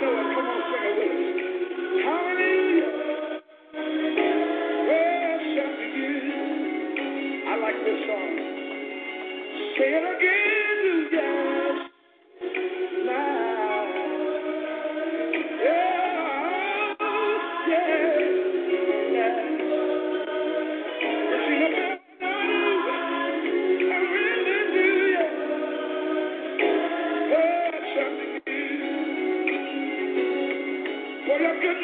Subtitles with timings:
[0.00, 0.06] Say
[9.94, 11.90] it again, yes.
[13.06, 13.06] Now.
[13.06, 13.47] Yeah,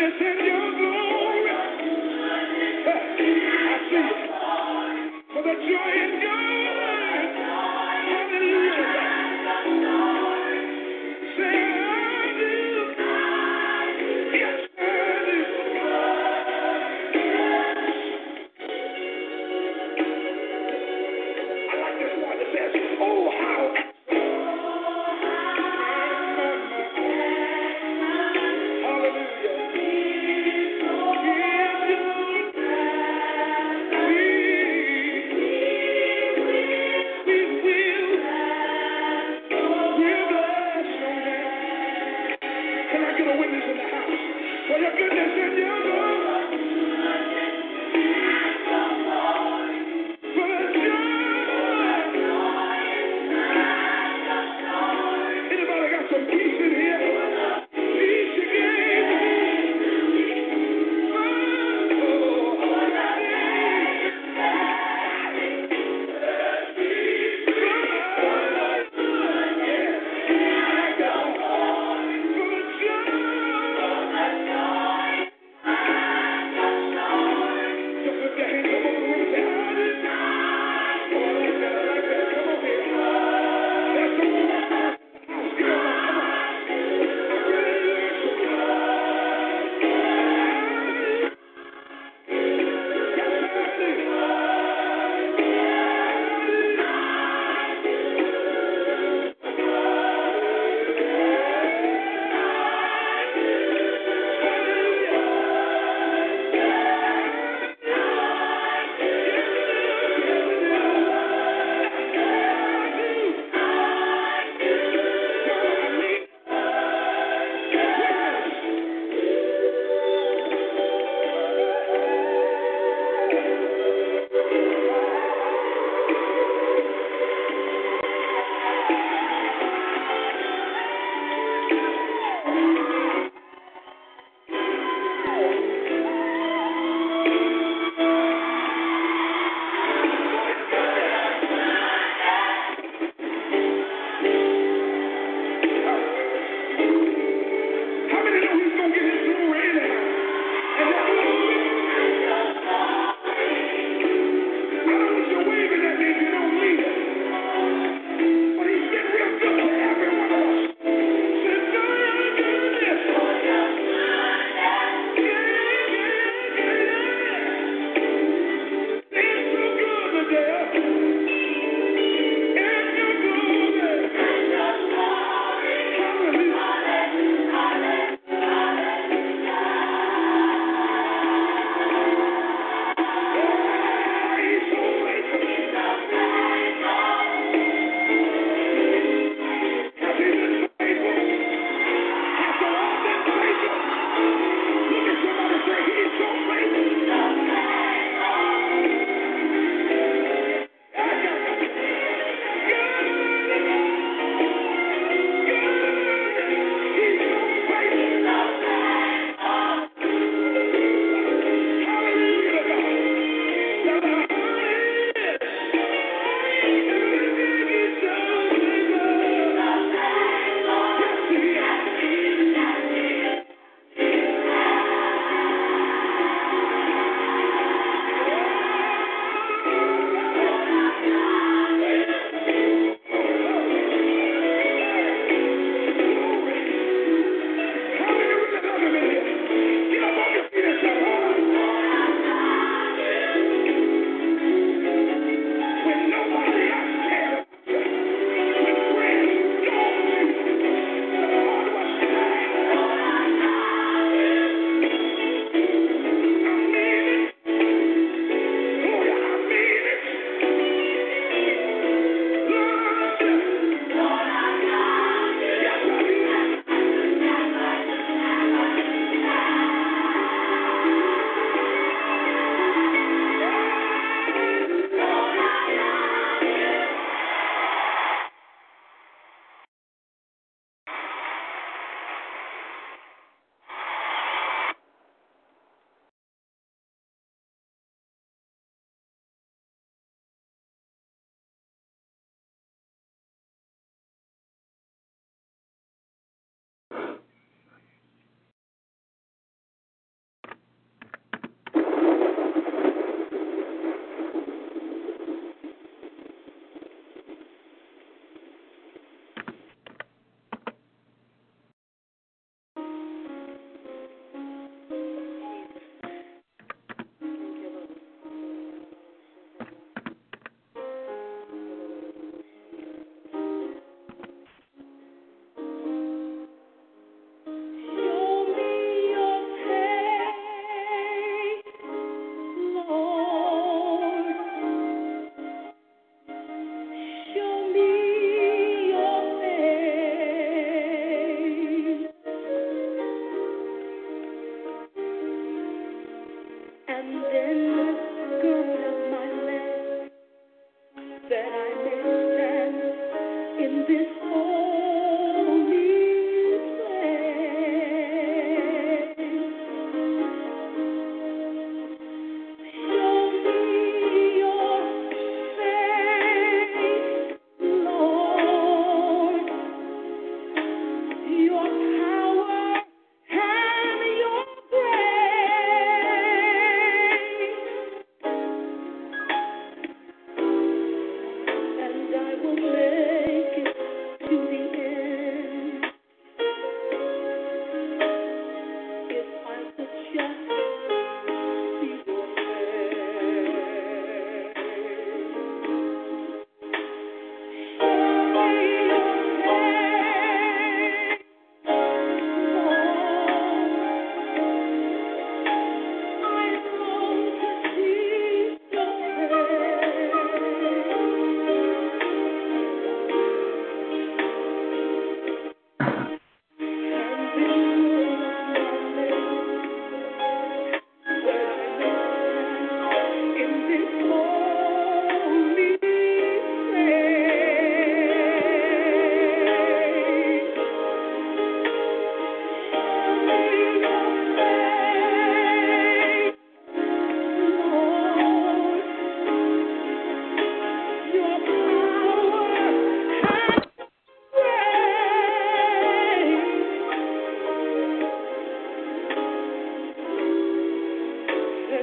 [0.05, 0.54] For your goodness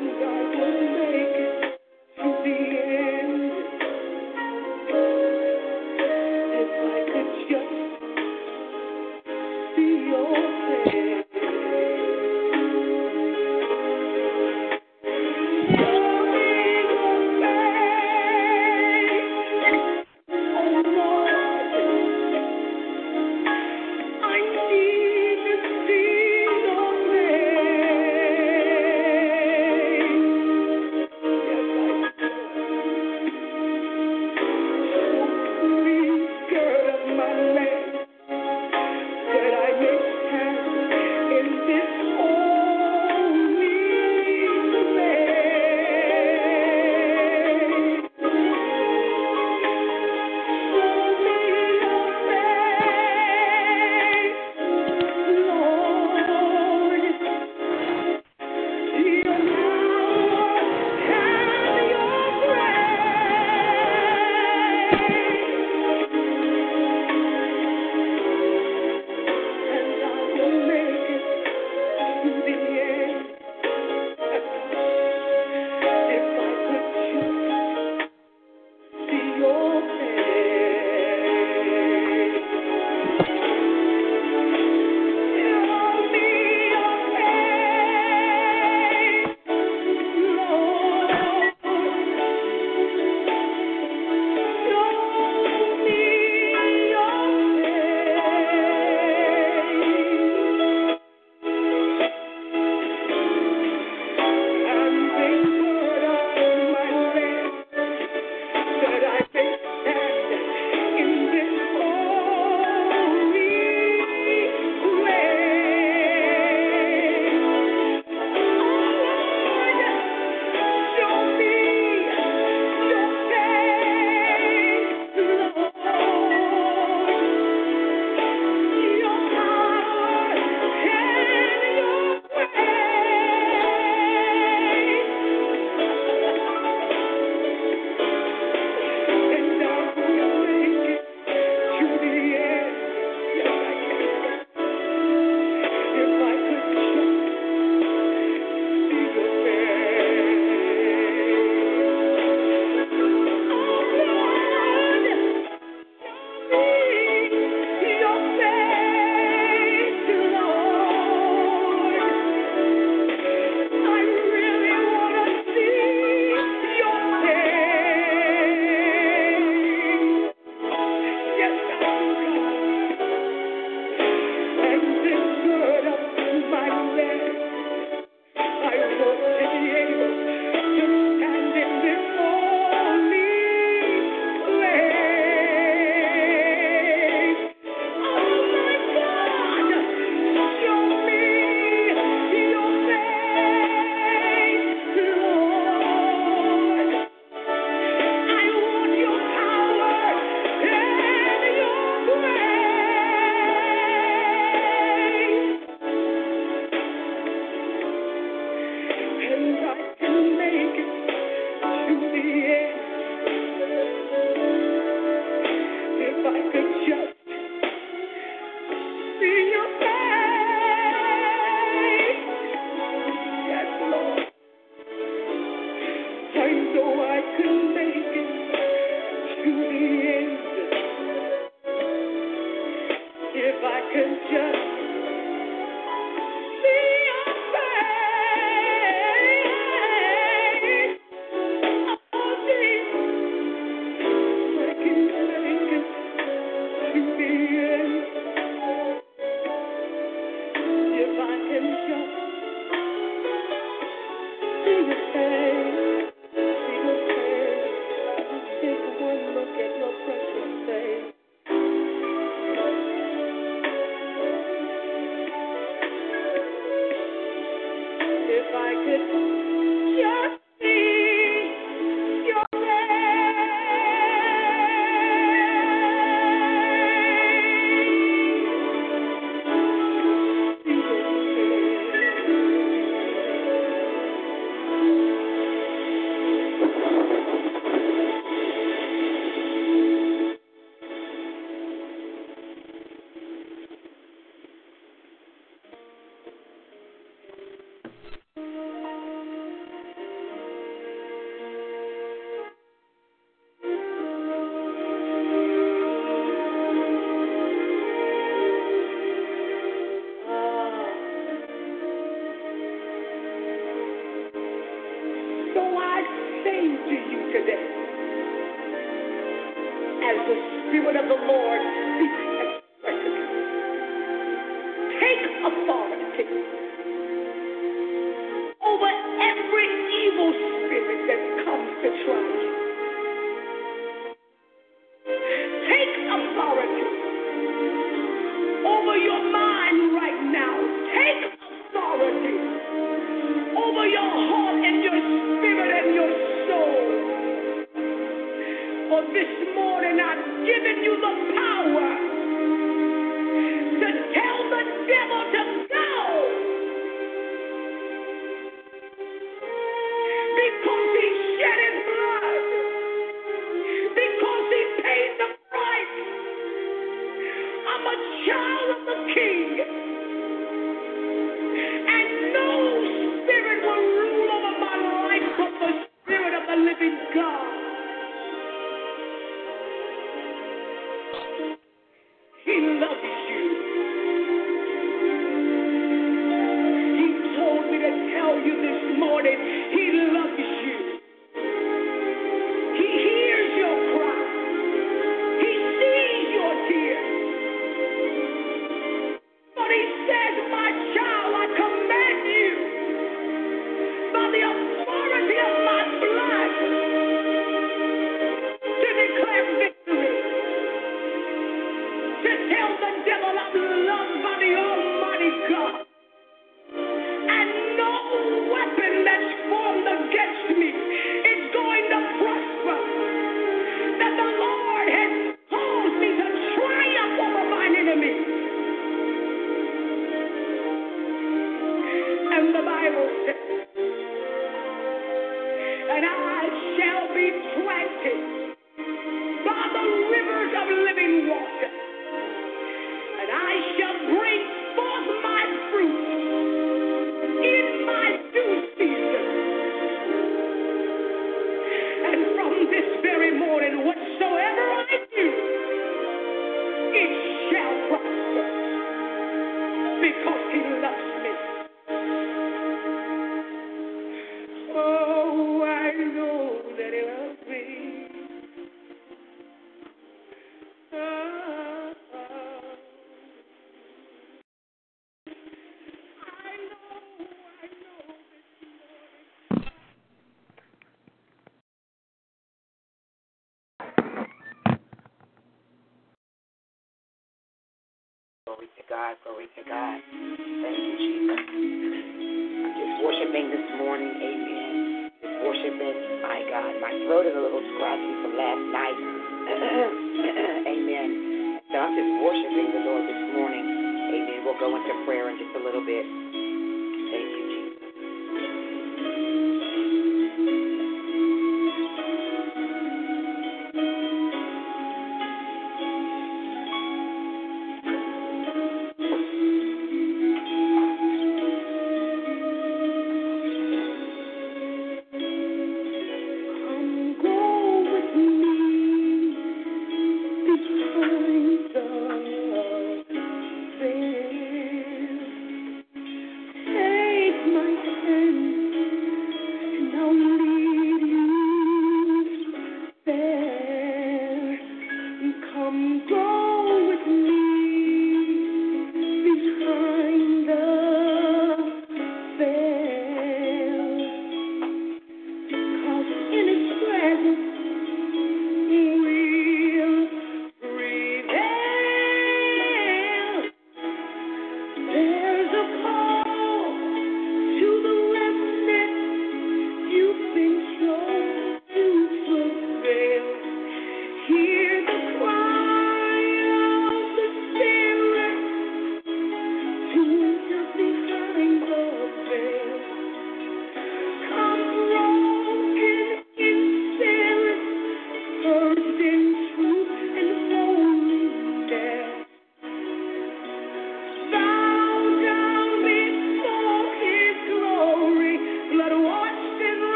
[0.00, 0.79] Thank you.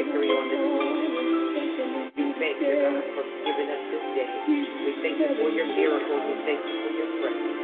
[0.00, 1.12] Victory on this morning.
[2.16, 4.28] We thank you, God, for giving us this day.
[4.48, 6.22] We thank you for your miracles.
[6.24, 7.60] We thank you for your presence.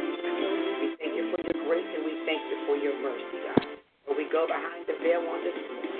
[0.77, 3.65] We thank you for your grace and we thank you for your mercy, God.
[4.05, 5.97] So we go behind the veil on this morning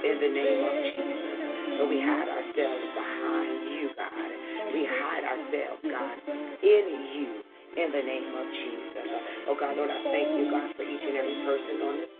[0.00, 1.28] in the name of Jesus.
[1.76, 4.30] So we hide ourselves behind you, God.
[4.72, 6.16] We hide ourselves, God,
[6.64, 6.84] in
[7.20, 7.28] you
[7.76, 9.08] in the name of Jesus.
[9.52, 12.15] Oh God, Lord, I thank you, God, for each and every person on this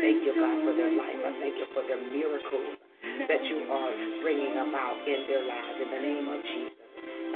[0.00, 1.20] thank you, God, for their life.
[1.24, 2.76] I thank you for their miracles
[3.28, 6.76] that you are bringing about in their lives in the name of Jesus.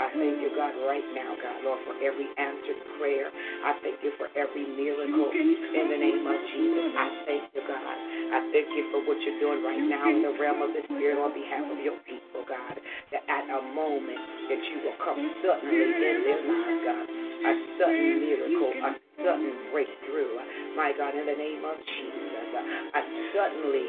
[0.01, 3.29] I thank you, God, right now, God, Lord, for every answered prayer.
[3.29, 6.89] I thank you for every miracle in the name of Jesus.
[6.97, 7.97] I thank you, God.
[8.33, 11.21] I thank you for what you're doing right now in the realm of the Spirit
[11.21, 12.81] on behalf of your people, God.
[13.13, 17.07] That at a moment that you will come suddenly in their lives, God.
[17.45, 20.33] A sudden miracle, a sudden breakthrough.
[20.81, 22.30] My God, in the name of Jesus.
[22.51, 23.87] A suddenly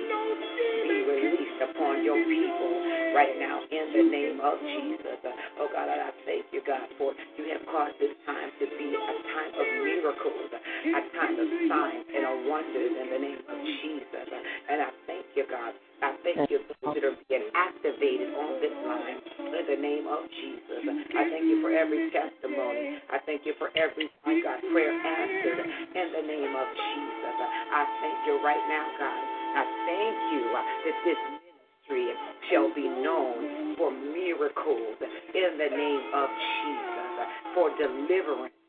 [0.85, 2.71] be released upon your people
[3.17, 5.17] right now in the name of Jesus.
[5.57, 9.13] Oh God, I thank you, God, for you have caused this time to be a
[9.33, 14.29] time of miracles, a time of signs and of wonders in the name of Jesus.
[14.69, 15.73] And I thank you, God.
[16.01, 19.21] I thank you for those that are being activated on this line
[19.53, 20.81] in the name of Jesus.
[21.13, 22.97] I thank you for every testimony.
[23.13, 27.35] I thank you for every, my God, prayer answered in the name of Jesus.
[27.37, 29.21] I thank you right now, God.
[29.61, 32.05] I thank you that this ministry
[32.49, 38.60] shall be known for miracles in the name of Jesus, for deliverance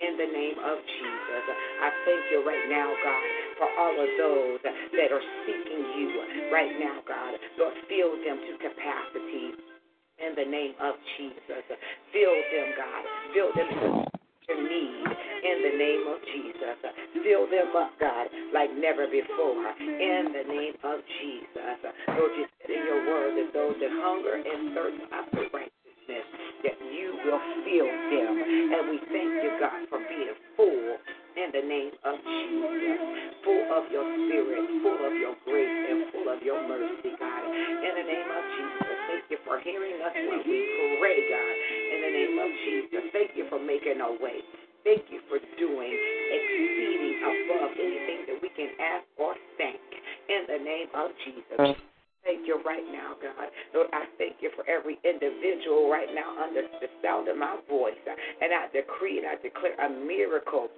[0.00, 1.44] in the name of Jesus.
[1.84, 3.24] I thank you right now, God,
[3.60, 6.08] for all of those that are seeking you
[6.52, 7.36] right now, God.
[7.58, 9.56] Lord, fill them to capacity
[10.20, 11.64] in the name of Jesus.
[12.12, 13.02] Fill them, God.
[13.32, 13.68] Fill them
[14.48, 15.06] to need
[15.40, 16.76] in the name of Jesus.
[17.24, 21.78] Fill them up, God, like never before in the name of Jesus.
[22.08, 25.79] Lord, you said in your word that those that hunger and thirst after righteousness,
[26.64, 28.32] that you will fill them.
[28.40, 30.98] And we thank you, God, for being full
[31.36, 32.98] in the name of Jesus.
[33.46, 37.44] Full of your spirit, full of your grace, and full of your mercy, God.
[37.48, 40.58] In the name of Jesus, thank you for hearing us when we
[41.00, 41.54] pray, God.
[41.90, 44.44] In the name of Jesus, thank you for making a way.
[44.84, 49.80] Thank you for doing exceeding above anything that we can ask or think.
[50.28, 51.89] In the name of Jesus.
[52.24, 53.48] Thank you right now, God.
[53.72, 57.96] Lord, I thank you for every individual right now under the sound of my voice.
[58.04, 60.68] And I decree and I declare a miracle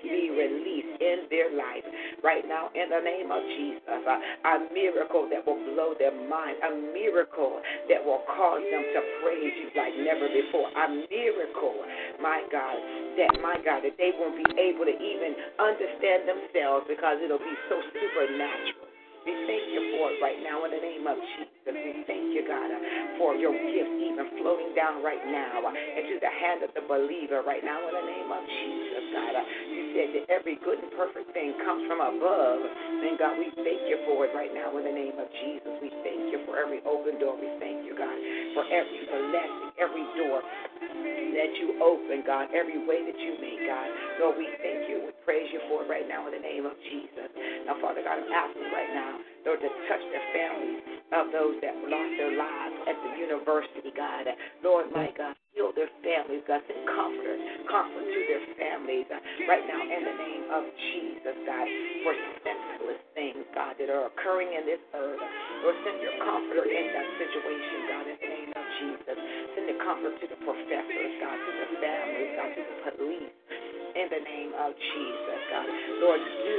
[0.00, 1.84] be released in their life
[2.24, 3.84] right now in the name of Jesus.
[3.84, 4.16] A,
[4.48, 7.60] a miracle that will blow their mind, a miracle
[7.92, 10.72] that will cause them to praise you like never before.
[10.72, 11.84] A miracle,
[12.22, 12.78] my God,
[13.20, 17.56] that my God, that they won't be able to even understand themselves because it'll be
[17.68, 18.87] so supernatural.
[19.28, 21.57] We thank you for it right now in the name of Jesus.
[21.76, 22.70] We thank you, God,
[23.20, 27.60] for your gift even floating down right now into the hand of the believer right
[27.64, 29.34] now in the name of Jesus, God.
[29.68, 32.60] You said that every good and perfect thing comes from above.
[32.64, 35.72] And God, we thank you for it right now in the name of Jesus.
[35.84, 37.36] We thank you for every open door.
[37.36, 38.16] We thank you, God,
[38.56, 40.40] for every blessing, every door
[41.36, 43.88] that you open, God, every way that you make, God.
[44.20, 45.04] Lord, we thank you.
[45.06, 47.28] We praise you for it right now in the name of Jesus.
[47.66, 49.12] Now, Father God, I'm asking right now,
[49.48, 54.28] Lord, to touch the families of those that lost their lives at the university, God.
[54.60, 56.60] Lord, my God, heal their families, God.
[56.68, 59.08] Send comfort, comfort to their families
[59.48, 61.64] right now in the name of Jesus, God,
[62.04, 62.12] for
[62.44, 65.24] senseless things, God, that are occurring in this earth.
[65.64, 69.16] Lord, send your comforter in that situation, God, in the name of Jesus.
[69.56, 73.32] Send the comfort to the professors, God, to the families, God, to the police.
[73.96, 75.68] In the name of Jesus, God.
[76.04, 76.58] Lord, do,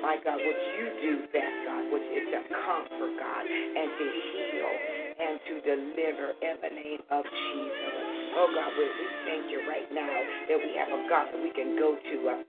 [0.00, 4.72] my God, what you do best, God, which is to comfort, God, and to heal
[5.20, 7.94] and to deliver in the name of Jesus.
[8.32, 10.16] Oh, God, we, we thank you right now
[10.48, 12.40] that we have a God that we can go to uh,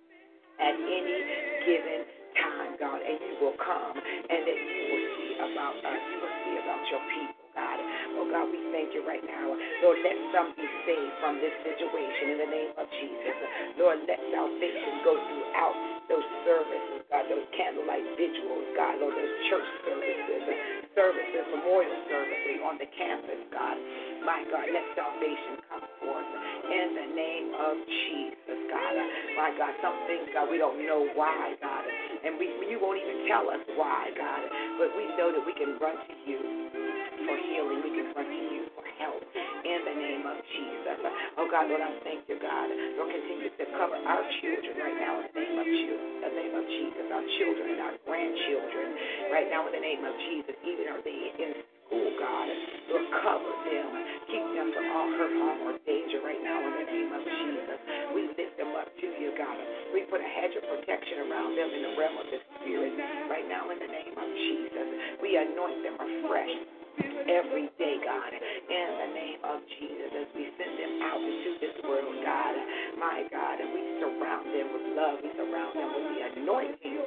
[0.64, 1.18] at any
[1.68, 2.02] given
[2.40, 6.02] time, God, and you will come and that you will see about us.
[6.08, 7.41] You will see about your people.
[7.56, 7.78] God.
[8.20, 9.54] Oh God, we thank you right now.
[9.84, 13.36] Lord, let some be saved from this situation in the name of Jesus.
[13.80, 15.76] Lord, let salvation go throughout
[16.12, 20.44] those services, God, those candlelight vigils, God, Lord, those church services,
[20.96, 23.78] services, memorial services on the campus, God.
[24.26, 26.30] My God, let salvation come forth
[26.68, 28.96] in the name of Jesus, God.
[29.36, 31.86] My God, some things, God, we don't know why, God,
[32.26, 34.44] And we you won't even tell us why, God.
[34.80, 36.40] But we know that we can run to you
[37.28, 37.80] for healing.
[37.86, 39.22] We can run to you for help
[39.66, 40.98] in the name of Jesus.
[41.38, 42.68] Oh God, Lord, I thank you, God.
[42.98, 46.00] Lord, continue to cover our children right now in the name of Jesus.
[46.22, 48.88] The name of Jesus, our children and our grandchildren
[49.34, 50.56] right now in the name of Jesus.
[50.66, 51.52] Even are they in
[51.86, 52.48] school, God.
[52.90, 53.90] Lord, cover them.
[54.32, 57.80] Keep them from all hurt, harm, or danger right now in the name of Jesus.
[58.16, 59.58] We lift them up to you, God.
[59.92, 62.96] We put a hedge of protection around them in the realm of the Spirit
[63.28, 64.88] right now in the name of Jesus.
[65.20, 66.81] We anoint them afresh
[67.30, 71.76] every day, God, in the name of Jesus, as we send them out into this
[71.88, 72.54] world, God,
[73.00, 76.98] my God, and we surround them with love, we surround them with the anointing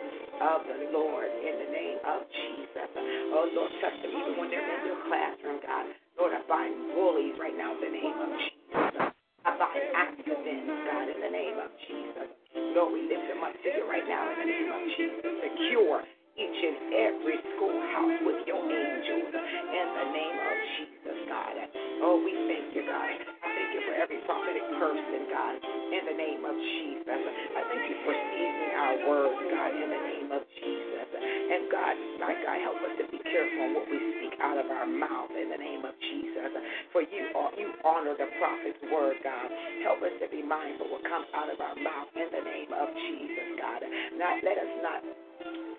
[0.41, 2.89] of the Lord in the name of Jesus.
[3.35, 5.85] Oh, Lord, touch them even when they're in their classroom, God.
[6.19, 9.13] Lord, I bind bullies right now in the name of Jesus.
[9.45, 12.29] I bind accidents, God, in the name of Jesus.
[12.75, 15.31] Lord, we lift them up to you right now in the name of Jesus.
[15.43, 16.03] Secure
[16.35, 21.55] each and every schoolhouse with your angels in the name of Jesus, God.
[22.03, 23.07] Oh, we thank you, God.
[23.07, 27.21] I thank you for every prophetic person, God, in the name of Jesus.
[27.55, 31.09] I thank you for seizing our words, God, in the name of Jesus.
[31.15, 34.67] And God, my God, help us to be careful on what we speak out of
[34.75, 36.51] our mouth in the name of Jesus.
[36.91, 39.49] For you, you honor the prophet's word, God.
[39.87, 42.91] Help us to be mindful what comes out of our mouth in the name of
[42.91, 43.87] Jesus, God.
[44.19, 45.24] Not let us not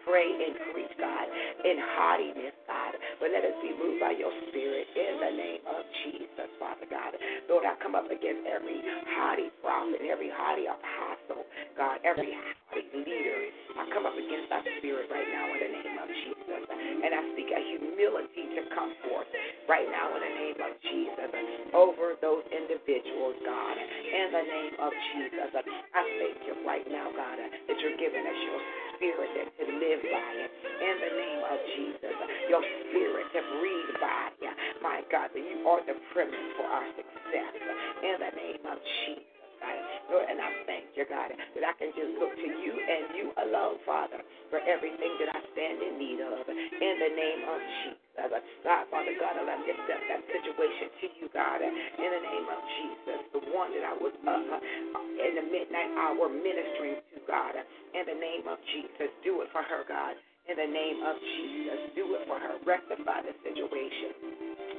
[0.05, 1.27] pray and preach, God,
[1.65, 2.93] in haughtiness, God.
[3.19, 7.17] But let us be moved by your spirit in the name of Jesus, Father God.
[7.49, 8.79] Lord, I come up against every
[9.17, 11.43] haughty prophet, every haughty apostle,
[11.75, 13.39] God, every haughty leader.
[13.75, 16.63] I come up against that spirit right now in the name of Jesus.
[16.69, 19.29] And I speak a humility to come forth
[19.67, 21.31] right now in the name of Jesus
[21.73, 23.75] over those individuals, God.
[23.79, 25.49] In the name of Jesus.
[25.55, 28.61] I thank you right now, God, that you're giving us your
[28.95, 29.49] spirit that
[29.85, 30.51] live by it.
[30.81, 32.15] In the name of Jesus.
[32.49, 34.55] Your spirit to breathe by it.
[34.81, 37.53] My God, that you are the premise for our success.
[38.01, 39.29] In the name of Jesus.
[40.09, 43.33] Lord, and I thank you, God, that I can just look to you and you
[43.49, 44.21] alone, Father,
[44.53, 46.45] for everything that I stand in need of.
[46.45, 48.05] In the name of Jesus.
[48.61, 52.61] God, Father God, I lift up that situation to you, God, in the name of
[52.77, 53.19] Jesus.
[53.55, 54.59] One that I was uh,
[55.15, 57.55] in the midnight hour ministering to, God,
[57.95, 59.07] in the name of Jesus.
[59.23, 60.19] Do it for her, God.
[60.51, 61.95] In the name of Jesus.
[61.95, 62.59] Do it for her.
[62.67, 64.11] Rectify the situation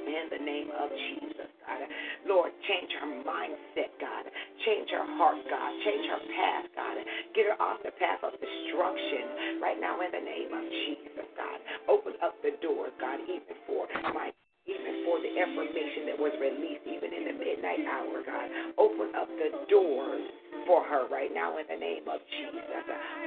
[0.05, 1.81] in the name of Jesus, God.
[2.29, 4.29] Lord, change her mindset, God.
[4.63, 5.71] Change her heart, God.
[5.81, 6.95] Change her path, God.
[7.33, 11.57] Get her off the path of destruction right now in the name of Jesus, God.
[11.89, 14.31] Open up the doors, God, even for my
[14.67, 18.47] even for the information that was released even in the midnight hour, God.
[18.75, 20.23] Open up the doors
[20.67, 22.67] for her right now in the name of Jesus.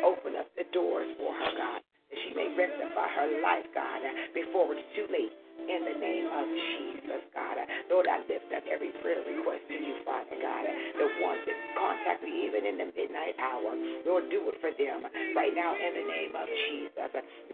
[0.04, 4.04] Open up the doors for her, God, that she may rectify her life, God,
[4.36, 5.32] before it's too late
[5.68, 7.58] in the name of Jesus, God.
[7.90, 10.64] Lord, I lift up every prayer request to you, Father God.
[10.96, 13.74] The ones that contact me even in the midnight hour.
[14.06, 15.04] Lord, do it for them
[15.36, 17.10] right now in the name of Jesus.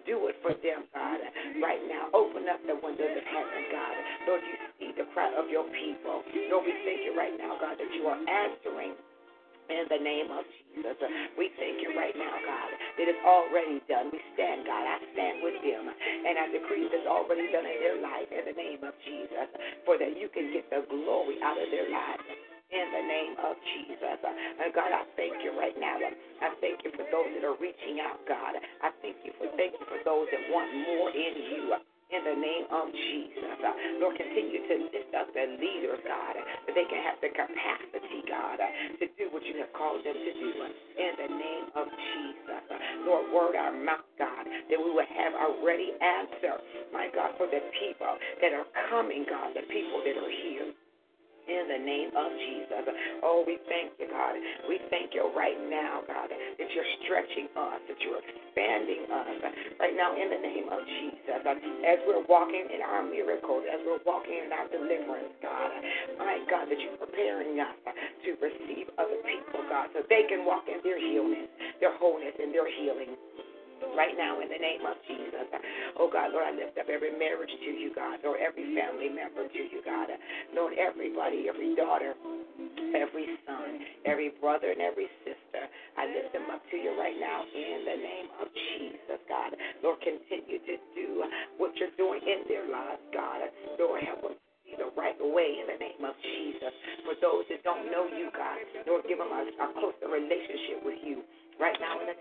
[0.07, 1.19] Do it for them, God,
[1.59, 2.13] right now.
[2.15, 3.95] Open up the windows of heaven, God.
[4.29, 6.23] Lord, you see the cry of your people.
[6.53, 8.95] Lord, we thank you right now, God, that you are answering
[9.71, 10.99] in the name of Jesus.
[11.39, 14.11] We thank you right now, God, it's already done.
[14.13, 14.85] We stand, God.
[14.85, 15.85] I stand with them.
[15.89, 19.49] And I decree it's already done in their life in the name of Jesus,
[19.87, 22.27] for that you can get the glory out of their lives.
[22.67, 24.19] In the name of Jesus.
[24.27, 25.97] And God, I thank you right now.
[26.03, 28.59] I thank you for those that are reaching out, God.
[28.83, 32.37] I thank you for thank you for those that want more in you in the
[32.39, 33.57] name of Jesus.
[33.65, 38.21] Uh, Lord, continue to lift up the leaders, God, that they can have the capacity,
[38.29, 38.71] God, uh,
[39.03, 40.51] to do what you have called them to do.
[40.63, 40.71] uh,
[41.03, 42.63] In the name of Jesus.
[43.07, 46.61] Lord, word our mouth, God, that we will have a ready answer,
[46.93, 50.67] my God, for the people that are coming, God, the people that are here
[51.47, 52.85] in the name of Jesus.
[53.23, 54.35] Oh, we thank you, God.
[54.67, 59.31] We thank you right now, God, that you're stretching us, that you're expanding us
[59.79, 61.41] right now in the name of Jesus.
[61.87, 65.71] As we're walking in our miracles, as we're walking in our deliverance, God,
[66.19, 67.77] my God, that you're preparing us
[68.27, 71.47] to receive other people, God, so they can walk in their healing,
[71.79, 73.15] their wholeness, and their healing
[73.97, 75.49] right now in the name of Jesus.
[75.99, 79.49] Oh God, Lord, I lift up every marriage to you, God, or every family member
[79.49, 80.09] to you, God.
[80.55, 82.15] Lord, everybody, every daughter,
[82.97, 83.69] every son,
[84.05, 85.63] every brother, and every sister.
[85.97, 89.57] I lift them up to you right now in the name of Jesus, God.
[89.83, 91.09] Lord, continue to do
[91.57, 93.49] what you're doing in their lives, God.
[93.79, 94.37] Lord, help them
[94.77, 96.73] the right way in the name of Jesus.
[97.09, 101.01] For those that don't know you, God, Lord, give them a, a closer relationship with
[101.01, 101.25] you
[101.57, 102.17] right now in the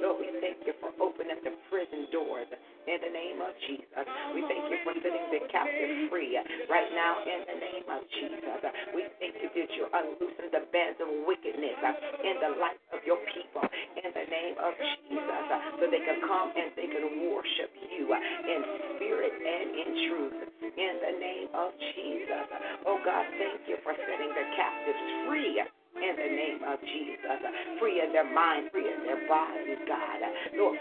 [0.00, 2.48] Lord, we thank you for opening the prison doors
[2.88, 4.04] in the name of Jesus.
[4.32, 6.40] We thank you for setting the captive free
[6.72, 8.64] right now in the name of Jesus.
[8.96, 11.76] We thank you that you're unloosing the bands of wickedness
[12.24, 12.80] in the life
[29.28, 30.20] bodies, God.
[30.56, 30.78] Lord,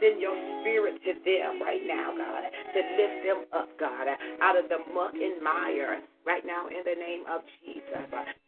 [0.00, 4.06] Send your spirit to them right now, God, to lift them up, God,
[4.42, 8.04] out of the muck and mire right now in the name of Jesus.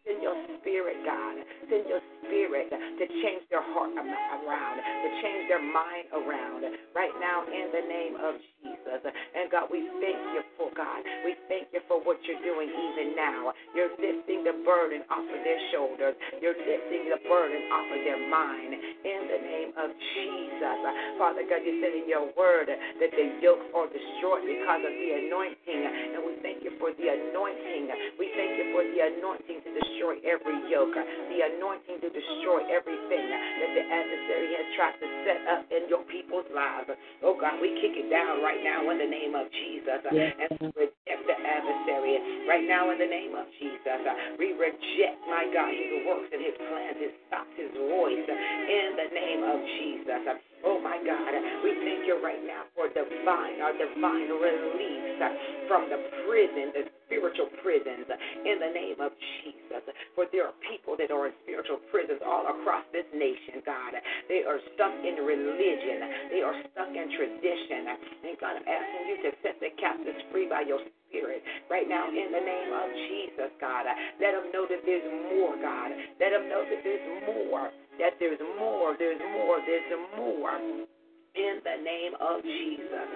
[0.06, 1.40] Send your spirit, God.
[1.70, 6.64] Send your spirit to change their heart around, to change their mind around
[6.94, 9.00] right now in the name of Jesus.
[9.06, 11.02] And God, we thank you for God.
[11.24, 13.52] We thank you for what you're doing even now.
[13.74, 16.14] You're lifting the burden off of their shoulders.
[16.40, 20.78] You're lifting the burden off of their mind in the name of Jesus.
[21.18, 25.10] Father God, you said in your word that the yokes are destroyed because of the
[25.26, 25.82] anointing.
[26.14, 26.49] And we thank
[26.90, 27.86] for the anointing.
[28.18, 33.26] We thank you for the anointing to destroy every yoke, the anointing to destroy everything
[33.30, 36.90] that the adversary has tried to set up in your people's lives.
[37.22, 40.02] Oh God, we kick it down right now in the name of Jesus.
[40.10, 40.34] Yes.
[40.42, 42.18] And we reject the adversary
[42.50, 44.00] right now in the name of Jesus.
[44.38, 49.08] We reject, my God, his works and his plans, his thoughts, his voice in the
[49.14, 50.49] name of Jesus.
[50.64, 51.32] Oh my God,
[51.64, 55.20] we thank you right now for divine, our divine release
[55.68, 58.08] from the prison, the spiritual prisons,
[58.44, 59.84] in the name of Jesus.
[60.14, 63.96] For there are people that are in spiritual prisons all across this nation, God.
[64.28, 67.96] They are stuck in religion, they are stuck in tradition.
[68.24, 72.08] And God, I'm asking you to set the captives free by your spirit right now
[72.08, 73.86] in the name of Jesus, God.
[74.20, 75.90] Let them know that there's more, God.
[76.20, 77.68] Let them know that there's more,
[78.00, 83.06] that there's more, there's more, there's more in the name of Jesus.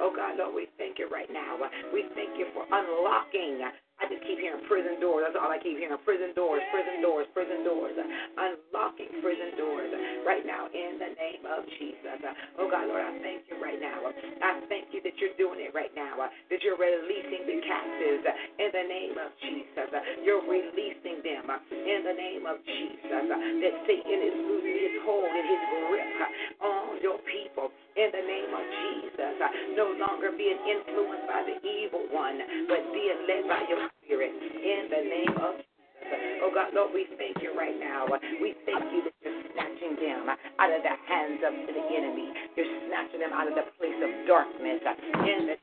[0.00, 1.56] Oh God, Lord, we thank you right now.
[1.92, 3.60] We thank you for unlocking.
[4.04, 5.24] I just keep hearing prison doors.
[5.24, 5.96] That's all I keep hearing.
[6.04, 7.96] Prison doors, prison doors, prison doors.
[7.96, 9.88] Unlocking prison doors
[10.28, 12.20] right now in the name of Jesus.
[12.60, 14.04] Oh God, Lord, I thank you right now.
[14.04, 16.20] I thank you that you're doing it right now.
[16.20, 18.28] That you're releasing the captives
[18.60, 19.88] in the name of Jesus.
[20.20, 23.08] You're releasing them in the name of Jesus.
[23.08, 26.12] That Satan is losing his hold and his grip
[26.60, 29.36] on your people in the name of Jesus.
[29.80, 32.36] No longer being influenced by the evil one,
[32.68, 36.20] but being led by your spirit in the name of Jesus.
[36.44, 38.06] Oh God, Lord, we thank you right now.
[38.40, 42.28] We thank you that you're snatching them out of the hands of the enemy.
[42.56, 44.80] You're snatching them out of the place of darkness
[45.24, 45.58] in the name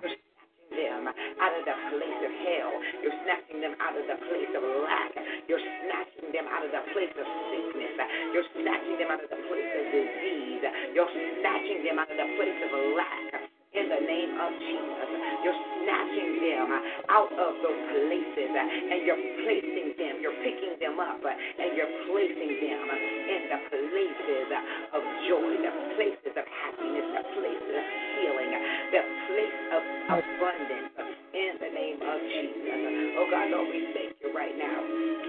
[0.00, 1.08] you're snatching them
[1.40, 2.72] out of the place of hell.
[3.02, 5.12] You're snatching them out of the place of lack.
[5.48, 7.96] You're snatching them out of the place of sickness.
[8.34, 10.64] You're snatching them out of the place of disease.
[10.94, 15.08] You're snatching them out of the place of lack in the name of Jesus.
[15.44, 16.68] You're snatching them
[17.12, 22.52] out of those places and you're placing them, you're picking them up and you're placing
[22.56, 22.86] them
[23.28, 24.48] in the places
[24.96, 28.52] of joy, the places of happiness, the places of healing,
[28.96, 29.82] the place of
[30.24, 30.96] abundance
[31.36, 32.80] in the name of Jesus.
[33.20, 34.80] Oh God, Lord, we thank you right now.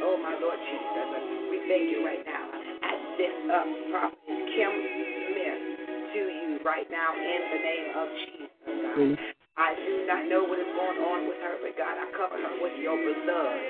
[0.07, 1.07] Oh my Lord Jesus,
[1.51, 2.47] we thank you right now.
[2.79, 5.16] I lift up Prophet Kim
[6.17, 8.49] to you right now in the name of Jesus.
[8.65, 9.13] Mm-hmm.
[9.13, 9.35] God.
[9.57, 12.55] I do not know what is going on with her, but God, I cover her
[12.61, 13.61] with your blood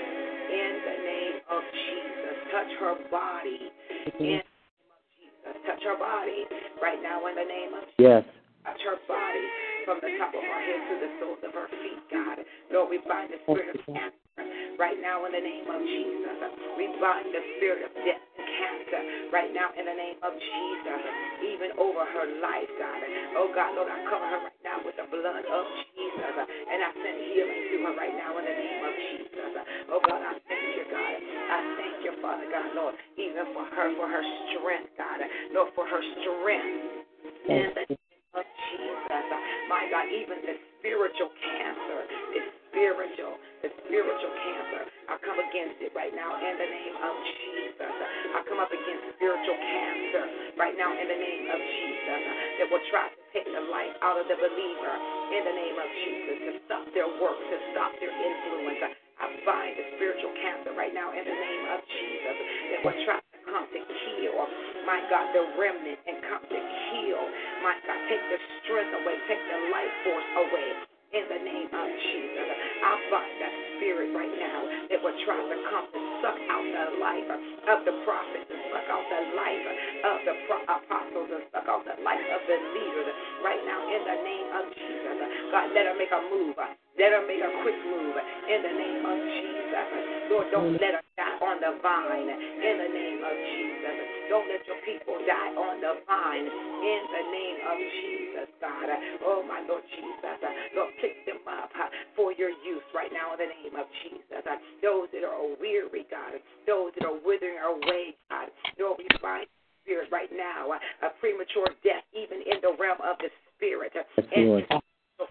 [0.52, 2.36] in the name of Jesus.
[2.52, 4.24] Touch her body mm-hmm.
[4.24, 5.56] in the name of Jesus.
[5.68, 6.48] Touch her body
[6.80, 8.24] right now in the name of Yes.
[8.24, 8.36] Jesus.
[8.64, 9.44] Touch her body
[9.88, 12.44] from the top of her head to the soles of her feet, God.
[12.72, 14.44] Lord, we bind the spirit of cancer
[14.76, 16.36] right now in the name of Jesus.
[16.76, 21.02] We bind the spirit of death cancer right now in the name of Jesus,
[21.44, 23.00] even over her life, God.
[23.36, 26.90] Oh, God, Lord, I cover her right now with the blood of Jesus, and I
[26.96, 29.54] send healing to her right now in the name of Jesus.
[29.92, 31.20] Oh, God, I thank you, God.
[31.48, 35.20] I thank you, Father God, Lord, even for her, for her strength, God.
[35.52, 37.08] Lord, for her strength.
[37.48, 39.28] In the name of Jesus.
[39.68, 42.00] My God, even the spiritual cancer
[42.36, 43.36] is spiritual.
[43.64, 44.97] The spiritual cancer.
[45.28, 47.92] Come against it right now in the name of Jesus.
[48.32, 50.24] I come up against spiritual cancer
[50.56, 52.22] right now in the name of Jesus
[52.64, 54.94] that will try to take the life out of the believer
[55.36, 58.80] in the name of Jesus to stop their work, to stop their influence.
[59.20, 62.36] I bind the spiritual cancer right now in the name of Jesus
[62.72, 64.40] that will try to come to kill,
[64.88, 67.22] my God, the remnant and come to kill,
[67.68, 71.88] my God, take the strength away, take the life force away in the name of
[72.12, 72.48] Jesus.
[72.84, 74.60] I bind that spirit right now
[74.92, 77.30] that will try to come to suck out the life
[77.72, 79.66] of the prophets and suck out the life
[80.04, 83.10] of the pro- apostles and suck out the life of the leaders
[83.46, 85.18] right now in the name of Jesus.
[85.54, 86.58] God, let her make a move.
[86.98, 88.18] Let her make a quick move
[88.50, 89.88] in the name of Jesus.
[90.34, 93.96] Lord, don't let her die on the vine in the name of Jesus.
[94.34, 98.90] Don't let your people die on the vine in the name of Jesus, God.
[99.24, 100.42] Oh, my Lord Jesus.
[100.74, 101.70] Lord, pick them up
[102.18, 104.42] for your use right now in the name of Jesus.
[104.82, 106.42] Those that are weary, God.
[106.66, 108.50] Those that are withering away, God.
[108.82, 109.46] Lord, we find
[109.86, 113.94] spirit right now, a premature death, even in the realm of the spirit.
[113.96, 114.66] And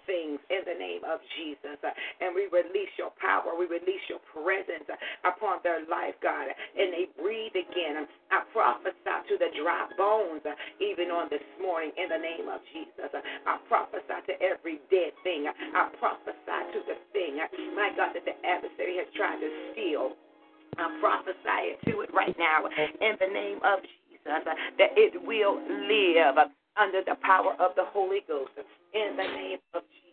[0.06, 1.78] things in the name of Jesus.
[2.18, 3.54] And we release your power.
[3.54, 4.90] We release your presence
[5.22, 6.50] upon their life, God.
[6.50, 8.10] And they breathe again.
[8.34, 10.42] I prophesy to the dry bones
[10.82, 13.14] even on this morning in the name of Jesus.
[13.14, 15.46] I prophesy to every dead thing.
[15.46, 17.38] I prophesy to the thing,
[17.78, 20.18] my God, that the adversary has tried to steal.
[20.78, 26.50] I prophesy to it right now in the name of Jesus that it will live
[26.78, 28.52] under the power of the Holy Ghost
[28.94, 30.06] in the name of Jesus.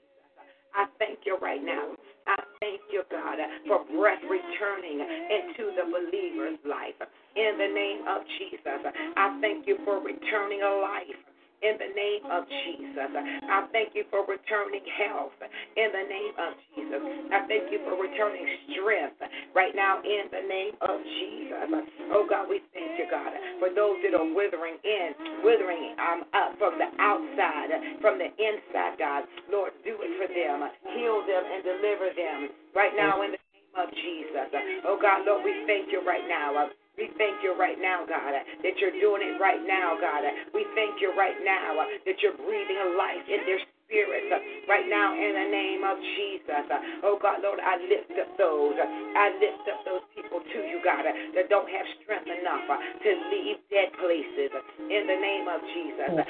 [0.76, 1.94] I thank you right now.
[2.26, 3.38] I thank you, God,
[3.68, 6.98] for breath returning into the believer's life
[7.36, 8.80] in the name of Jesus.
[9.18, 11.20] I thank you for returning a life
[11.64, 13.10] in the name of Jesus.
[13.48, 15.34] I thank you for returning health
[15.80, 17.02] in the name of Jesus.
[17.32, 18.44] I thank you for returning
[18.76, 19.24] strength
[19.56, 21.72] right now in the name of Jesus.
[22.12, 23.32] Oh God, we thank you, God,
[23.64, 25.10] for those that are withering in,
[25.48, 27.72] withering um, up from the outside,
[28.04, 29.24] from the inside, God.
[29.48, 30.68] Lord, do it for them.
[30.94, 32.40] Heal them and deliver them
[32.76, 34.52] right now in the name of Jesus.
[34.84, 36.68] Oh God, Lord, we thank you right now.
[36.98, 40.24] We thank you right now, God, that you're doing it right now, God.
[40.54, 44.30] We thank you right now that you're breathing life in their spirit
[44.70, 46.66] right now in the name of Jesus.
[47.02, 48.78] Oh, God, Lord, I lift up those.
[48.78, 53.58] I lift up those people to you, God, that don't have strength enough to leave
[53.74, 54.54] dead places
[54.86, 56.26] in the name of Jesus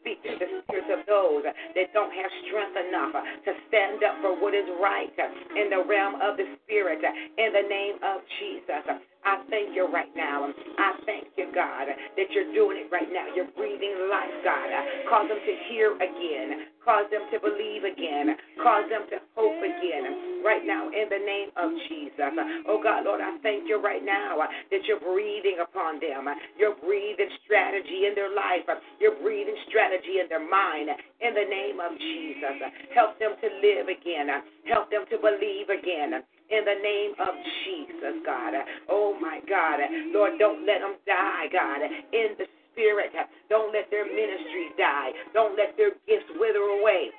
[0.00, 3.12] speak to the spirits of those that don't have strength enough
[3.44, 5.10] to stand up for what is right
[5.58, 8.84] in the realm of the spirit in the name of Jesus.
[9.24, 10.46] I thank you right now.
[10.78, 13.26] I thank you, God, that you're doing it right now.
[13.34, 14.70] You're breathing life, God.
[15.10, 16.70] Cause them to hear again.
[16.84, 18.32] Cause them to believe again.
[18.62, 20.40] Cause them to hope again.
[20.40, 22.32] Right now, in the name of Jesus.
[22.70, 26.30] Oh, God, Lord, I thank you right now that you're breathing upon them.
[26.56, 28.64] You're breathing strategy in their life.
[29.02, 30.88] You're breathing strategy in their mind.
[31.20, 32.56] In the name of Jesus.
[32.94, 34.30] Help them to live again.
[34.64, 37.34] Help them to believe again in the name of
[37.64, 38.54] Jesus, God.
[38.88, 39.80] Oh, my God.
[40.12, 41.82] Lord, don't let them die, God,
[42.12, 43.12] in the spirit.
[43.48, 45.10] Don't let their ministries die.
[45.34, 47.10] Don't let their gifts wither away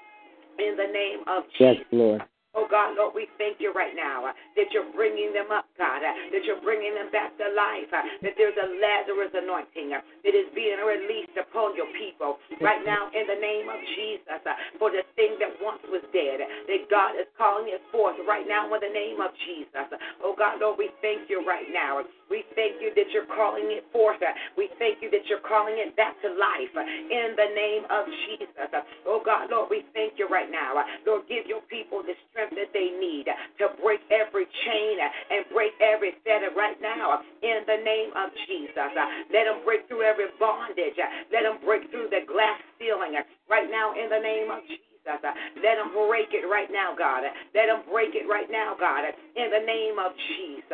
[0.58, 1.88] in the name of Yes, Jesus.
[1.92, 2.22] Lord.
[2.60, 6.04] Oh God, Lord, we thank you right now uh, that you're bringing them up, God,
[6.04, 10.36] uh, that you're bringing them back to life, uh, that there's a Lazarus anointing that
[10.36, 14.44] is being released upon your people right now in the name of Jesus
[14.76, 18.68] for the thing that once was dead, that God is calling it forth right now
[18.68, 19.88] in the name of Jesus.
[20.20, 22.04] Oh God, Lord, we thank you right now.
[22.30, 24.22] We thank you that you're calling it forth.
[24.56, 28.70] We thank you that you're calling it back to life in the name of Jesus.
[29.06, 30.78] Oh God, Lord, we thank you right now.
[31.06, 35.74] Lord, give your people the strength that they need to break every chain and break
[35.82, 38.94] every fetter right now in the name of Jesus.
[39.34, 40.98] Let them break through every bondage.
[41.34, 43.18] Let them break through the glass ceiling
[43.50, 44.86] right now in the name of Jesus.
[45.06, 47.24] Let them break it right now, God.
[47.56, 49.08] Let them break it right now, God.
[49.36, 50.68] In the name of Jesus.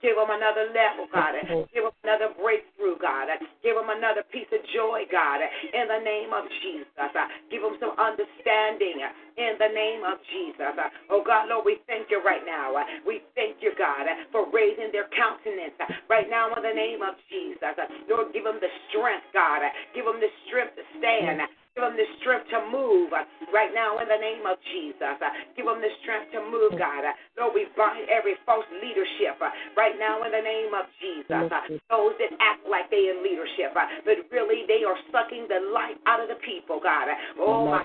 [0.00, 1.34] Give them another level, God.
[1.74, 3.28] Give them another breakthrough, God.
[3.62, 5.42] Give them another piece of joy, God.
[5.74, 7.12] In the name of Jesus.
[7.50, 9.02] Give them some understanding
[9.36, 10.72] in the name of Jesus.
[11.12, 12.72] Oh, God, Lord, we thank you right now.
[13.04, 15.76] We thank you, God, for raising their countenance
[16.08, 17.76] right now in the name of Jesus.
[18.08, 19.60] Lord, give them the strength, God.
[19.92, 21.44] Give them the strength to stand.
[21.76, 25.20] Give them the strength to move uh, right now in the name of Jesus.
[25.20, 27.04] Uh, give them the strength to move, God.
[27.04, 29.36] Uh, Lord, we bind every false leadership
[29.76, 31.52] right now in the name of Jesus.
[31.92, 36.24] Those that act like they in leadership, but really they are sucking the life out
[36.24, 37.12] of the people, God.
[37.36, 37.84] Oh, my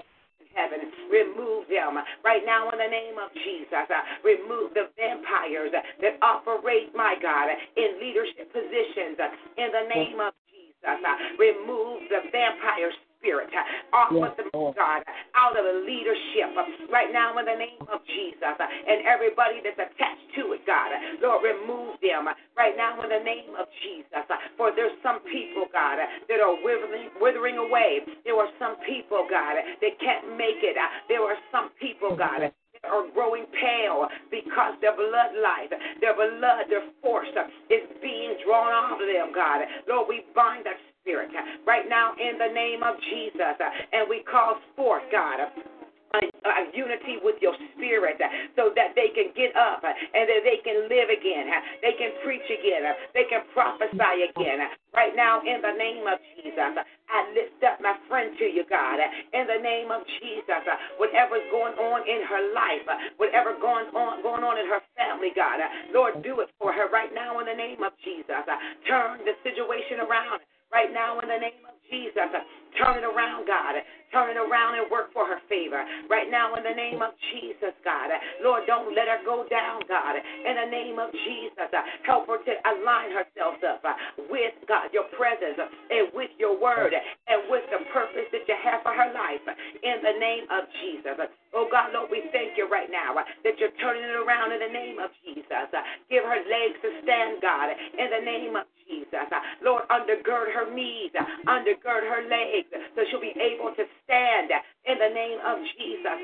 [0.56, 0.88] heaven.
[1.12, 3.92] Remove them right now in the name of Jesus.
[4.24, 9.20] remove the vampires that operate, my God, in leadership positions
[9.60, 10.96] in the name of Jesus.
[11.36, 13.53] remove the vampire spirit
[13.93, 15.05] off of the God,
[15.38, 16.49] out of the leadership
[16.89, 20.89] right now in the name of Jesus and everybody that's attached to it, God.
[21.22, 22.26] Lord, remove them
[22.57, 24.26] right now in the name of Jesus.
[24.57, 28.01] For there's some people, God, that are withering, withering away.
[28.26, 30.76] There are some people, God, that can't make it.
[31.07, 32.57] There are some people, God, that
[32.89, 35.69] are growing pale because their blood life,
[36.01, 37.30] their blood, their force
[37.69, 39.61] is being drawn off of them, God.
[39.86, 41.30] Lord, we bind that spirit
[41.66, 43.58] right now in the name of Jesus.
[43.58, 48.95] Uh, and we call forth, God, a, a, unity with your spirit uh, so that
[48.95, 51.47] they can get up uh, and that they can live again.
[51.82, 52.84] They can preach again.
[53.14, 54.60] They can prophesy again.
[54.91, 56.76] Right now, in the name of Jesus,
[57.08, 58.99] I lift up my friend to you, God.
[59.32, 60.64] In the name of Jesus,
[60.99, 65.64] whatever's going on in her life, whatever going on going on in her family, God,
[65.95, 68.43] Lord, do it for her right now in the name of Jesus.
[68.88, 72.32] Turn the situation around right now in the name of Jesus.
[72.80, 73.76] Turn it around, God.
[74.12, 75.80] Turn it around and work for her favor.
[76.12, 78.12] Right now, in the name of Jesus, God.
[78.43, 80.20] Lord, don't let her go down, God.
[80.20, 81.72] In the name of Jesus,
[82.03, 83.84] help her to align herself up
[84.28, 88.84] with, God, your presence and with your word and with the purpose that you have
[88.84, 89.43] for her life.
[89.80, 91.16] In the name of Jesus.
[91.55, 94.72] Oh, God, Lord, we thank you right now that you're turning it around in the
[94.72, 95.72] name of Jesus.
[96.12, 99.28] Give her legs to stand, God, in the name of Jesus.
[99.64, 101.12] Lord, undergird her knees,
[101.47, 104.52] undergird her legs, so she'll be able to stand
[104.86, 106.22] in the name of Jesus.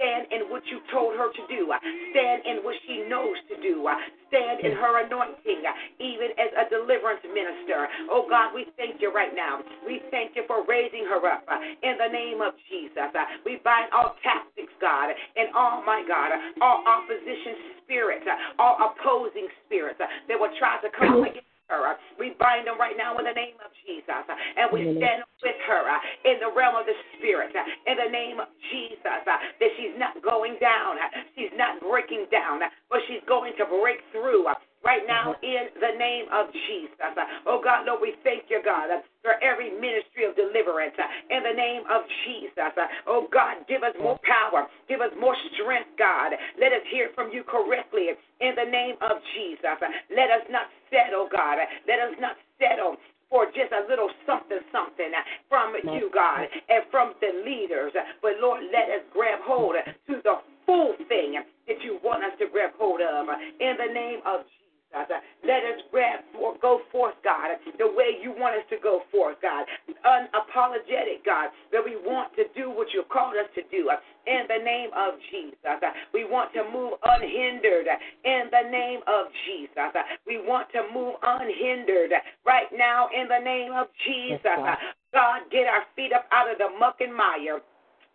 [0.00, 1.68] Stand in what you told her to do.
[2.10, 3.84] Stand in what she knows to do.
[4.32, 5.62] Stand in her anointing,
[6.00, 7.86] even as a deliverance minister.
[8.08, 9.60] Oh God, we thank you right now.
[9.84, 11.44] We thank you for raising her up
[11.84, 13.12] in the name of Jesus.
[13.44, 16.32] We bind all tactics, God, and all, my God,
[16.64, 18.26] all opposition spirits,
[18.58, 21.96] all opposing spirits that will try to come against her.
[22.20, 24.24] We bind them right now in the name of Jesus.
[24.28, 28.10] And we stand with her uh, in the realm of the Spirit uh, in the
[28.12, 31.00] name of Jesus uh, that she's not going down.
[31.34, 32.60] She's not breaking down,
[32.92, 34.46] but she's going to break through
[34.84, 35.46] right now mm-hmm.
[35.46, 36.98] in the name of Jesus.
[37.46, 38.90] Oh God, Lord, we thank you, God,
[39.22, 40.94] for every ministry of deliverance
[41.30, 42.74] in the name of Jesus.
[43.06, 44.56] Oh God, give us more mm-hmm.
[44.56, 46.34] power, give us more strength, God.
[46.58, 49.78] Let us hear from you correctly in the name of Jesus.
[50.10, 51.58] Let us not settle, God.
[51.86, 52.98] Let us not settle
[53.30, 55.08] for just a little something, something
[55.48, 55.88] from mm-hmm.
[55.96, 57.92] you, God, and from the leaders.
[58.20, 62.46] But Lord, let us grab hold to the full thing that you want us to
[62.52, 63.26] grab hold of
[63.60, 64.61] in the name of Jesus.
[64.92, 69.36] Let us grab for, go forth, God, the way you want us to go forth,
[69.40, 69.66] God.
[70.04, 74.44] Unapologetic, God, that we want to do what you called us to do uh, in
[74.48, 75.56] the name of Jesus.
[75.64, 77.96] Uh, we want to move unhindered uh,
[78.28, 79.90] in the name of Jesus.
[80.26, 82.12] We want to move unhindered
[82.44, 84.40] right now in the name of Jesus.
[85.12, 87.60] God, get our feet up out of the muck and mire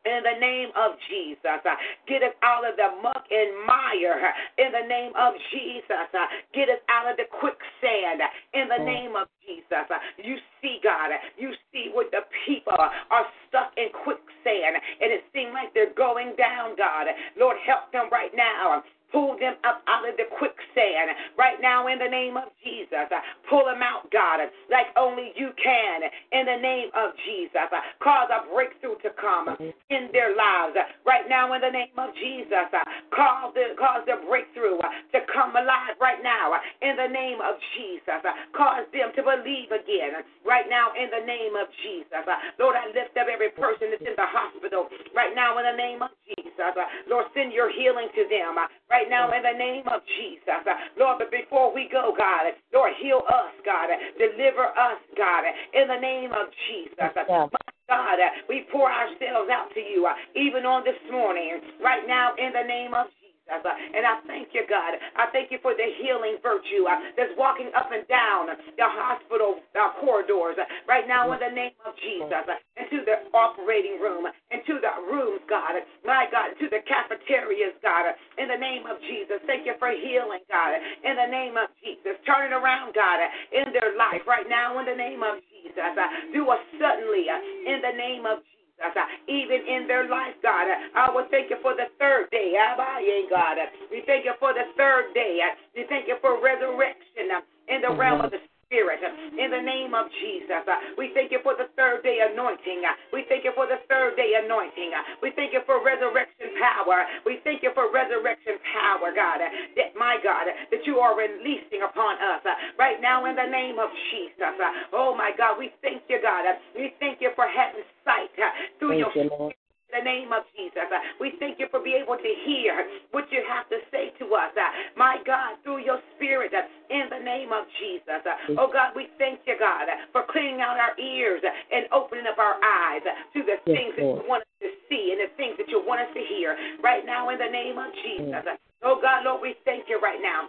[0.08, 1.60] in the name of Jesus.
[1.68, 1.76] Uh,
[2.08, 6.08] get us out of the muck and mire in the name of Jesus.
[6.16, 8.24] Uh, get us out of the quicksand
[8.56, 8.88] in the mm.
[8.88, 9.86] name of Jesus.
[9.92, 15.28] Uh, you see, God, you see what the people are stuck in quicksand, and it
[15.36, 17.12] seems like they're going down, God.
[17.36, 18.84] Lord, help them right now.
[19.12, 23.12] Pull them up out of the quicksand right now in the name of Jesus.
[23.52, 24.40] Pull them out, God,
[24.72, 27.68] like only you can in the name of Jesus.
[28.00, 29.52] Cause a breakthrough to come
[29.92, 32.72] in their lives right now in the name of Jesus.
[33.12, 38.24] Cause the, cause the breakthrough to come alive right now in the name of Jesus.
[38.56, 42.24] Cause them to believe again right now in the name of Jesus.
[42.56, 46.00] Lord, I lift up every person that's in the hospital right now in the name
[46.00, 46.72] of Jesus.
[47.12, 48.56] Lord, send your healing to them
[48.88, 50.64] right now in the name of Jesus.
[50.96, 53.90] Lord, but before we go, God, Lord, heal us, God.
[54.18, 55.44] Deliver us, God,
[55.74, 57.12] in the name of Jesus.
[57.16, 57.48] Yeah.
[57.88, 62.52] God, we pour ourselves out to you, uh, even on this morning, right now, in
[62.52, 63.27] the name of Jesus.
[63.50, 64.96] And I thank you, God.
[65.16, 69.64] I thank you for the healing virtue uh, that's walking up and down the hospital
[69.74, 72.28] uh, corridors uh, right now in the name of Jesus.
[72.32, 75.80] uh, Into the operating room, into the rooms, God.
[76.06, 78.12] My God, into the cafeterias, God.
[78.12, 79.40] uh, In the name of Jesus.
[79.48, 80.76] Thank you for healing, God.
[81.04, 82.20] In the name of Jesus.
[82.28, 85.80] Turn it around, God, uh, in their life right now in the name of Jesus.
[85.80, 87.40] Uh, Do us suddenly uh,
[87.72, 88.57] in the name of Jesus.
[88.78, 88.90] Uh,
[89.28, 90.70] even in their life, God.
[90.70, 93.58] Uh, I will thank you for the third day, Abaye, God.
[93.58, 95.42] Uh, We thank you for the third day.
[95.42, 97.42] Uh, We thank you for resurrection uh,
[97.74, 98.38] in the realm of the
[98.68, 100.60] Spirit, uh, in the name of Jesus.
[100.68, 102.84] Uh, We thank you for the third day anointing.
[102.84, 104.92] Uh, We thank you for the third day anointing.
[104.92, 107.08] Uh, we thank you for resurrection power.
[107.24, 109.40] We thank you for resurrection power, God.
[109.40, 109.48] Uh,
[109.80, 112.44] that, my God, uh, that you are releasing upon us
[112.78, 114.60] right now in the name of Jesus.
[114.92, 116.44] Oh, my God, we thank you, God.
[116.76, 118.36] We thank you for having sight
[118.80, 119.54] through your Thank you, Lord.
[119.54, 120.88] in the name of Jesus.
[120.92, 124.26] Uh, We thank you for being able to hear what you have to say to
[124.36, 128.22] us, uh, my God, through your spirit, uh, in the name of Jesus.
[128.58, 132.60] Oh God, we thank you, God, for cleaning out our ears and opening up our
[132.64, 135.68] eyes to the Yes, things that you want us to see and the things that
[135.68, 138.46] you want us to hear right now in the name of Jesus.
[138.84, 140.48] Oh God, Lord, we thank you right now.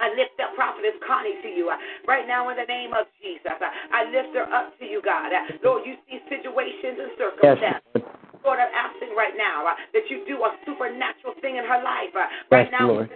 [0.00, 1.76] I lift up Prophetess Connie to you uh,
[2.06, 3.54] right now in the name of Jesus.
[3.54, 5.32] Uh, I lift her up to you, God.
[5.32, 7.82] Uh, Lord, you see situations and circumstances.
[7.94, 8.31] Lord.
[8.44, 12.14] Lord, I'm asking right now uh, that you do a supernatural thing in her life
[12.14, 12.88] uh, right Yes, now.
[12.88, 13.10] Lord.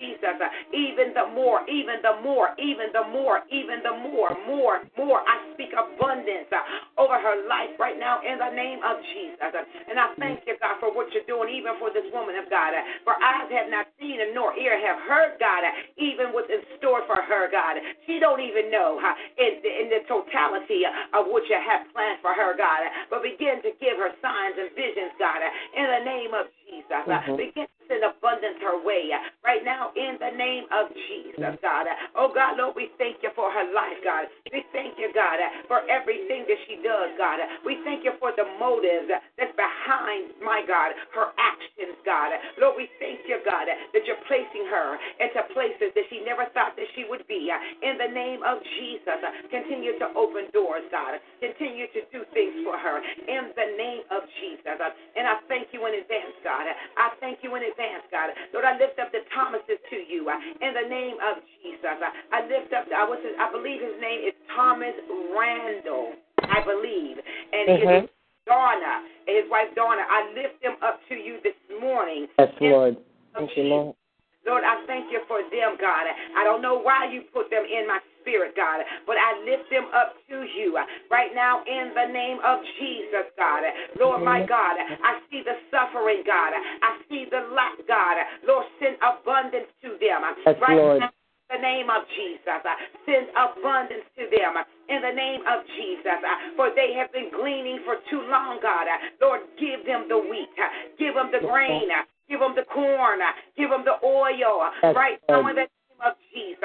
[0.00, 0.38] Jesus,
[0.72, 5.20] even the more, even the more, even the more, even the more, more, more.
[5.24, 6.50] I speak abundance
[6.98, 9.52] over her life right now in the name of Jesus.
[9.88, 12.74] And I thank you, God, for what you're doing, even for this woman of God.
[13.04, 15.62] For eyes have not seen and nor ear have heard, God,
[15.96, 17.78] even what's in store for her, God.
[18.06, 18.98] She don't even know
[19.38, 22.86] in, in the totality of what you have planned for her, God.
[23.10, 25.40] But begin to give her signs and visions, God,
[25.76, 27.04] in the name of Jesus.
[27.06, 27.36] Mhm.
[27.36, 29.10] Begin send abundance her way
[29.44, 31.86] right now in the name of Jesus, God.
[32.16, 34.26] Oh, God, Lord, we thank you for her life, God.
[34.52, 37.40] We thank you, God, for everything that she does, God.
[37.64, 42.32] We thank you for the motives that's behind, my God, her actions, God.
[42.60, 42.88] Lord, we
[43.26, 47.26] you, God, that you're placing her into places that she never thought that she would
[47.28, 47.50] be.
[47.82, 49.20] In the name of Jesus,
[49.50, 51.20] continue to open doors, God.
[51.40, 54.76] Continue to do things for her in the name of Jesus.
[55.16, 56.66] And I thank you in advance, God.
[56.96, 58.30] I thank you in advance, God.
[58.52, 61.98] Lord, I lift up the Thomases to you in the name of Jesus.
[62.32, 64.94] I lift up, I, was, I believe his name is Thomas
[65.36, 66.12] Randall,
[66.44, 67.18] I believe.
[67.52, 68.08] And his Mhm.
[68.46, 72.28] Donna, and his wife Donna, I lift them up to you this morning.
[72.38, 72.96] Yes, Lord.
[73.34, 73.96] The name of Thank you, Lord.
[74.44, 76.04] Lord, I thank you for them, God.
[76.36, 79.88] I don't know why you put them in my spirit, God, but I lift them
[79.96, 80.76] up to you
[81.10, 83.64] right now in the name of Jesus, God.
[83.96, 86.52] Lord, my God, I see the suffering, God.
[86.56, 88.20] I see the lack, God.
[88.44, 90.20] Lord, send abundance to them.
[90.44, 91.00] Yes, right Lord.
[91.00, 92.60] now, in the name of Jesus.
[93.08, 94.60] Send abundance to them
[94.92, 96.20] in the name of Jesus.
[96.56, 98.88] For they have been gleaning for too long, God.
[99.20, 100.52] Lord, give them the wheat,
[101.00, 101.88] give them the grain,
[102.28, 103.20] give them the corn,
[103.56, 104.70] give them the oil.
[104.82, 106.60] Yes, Right now, in the name of Jesus,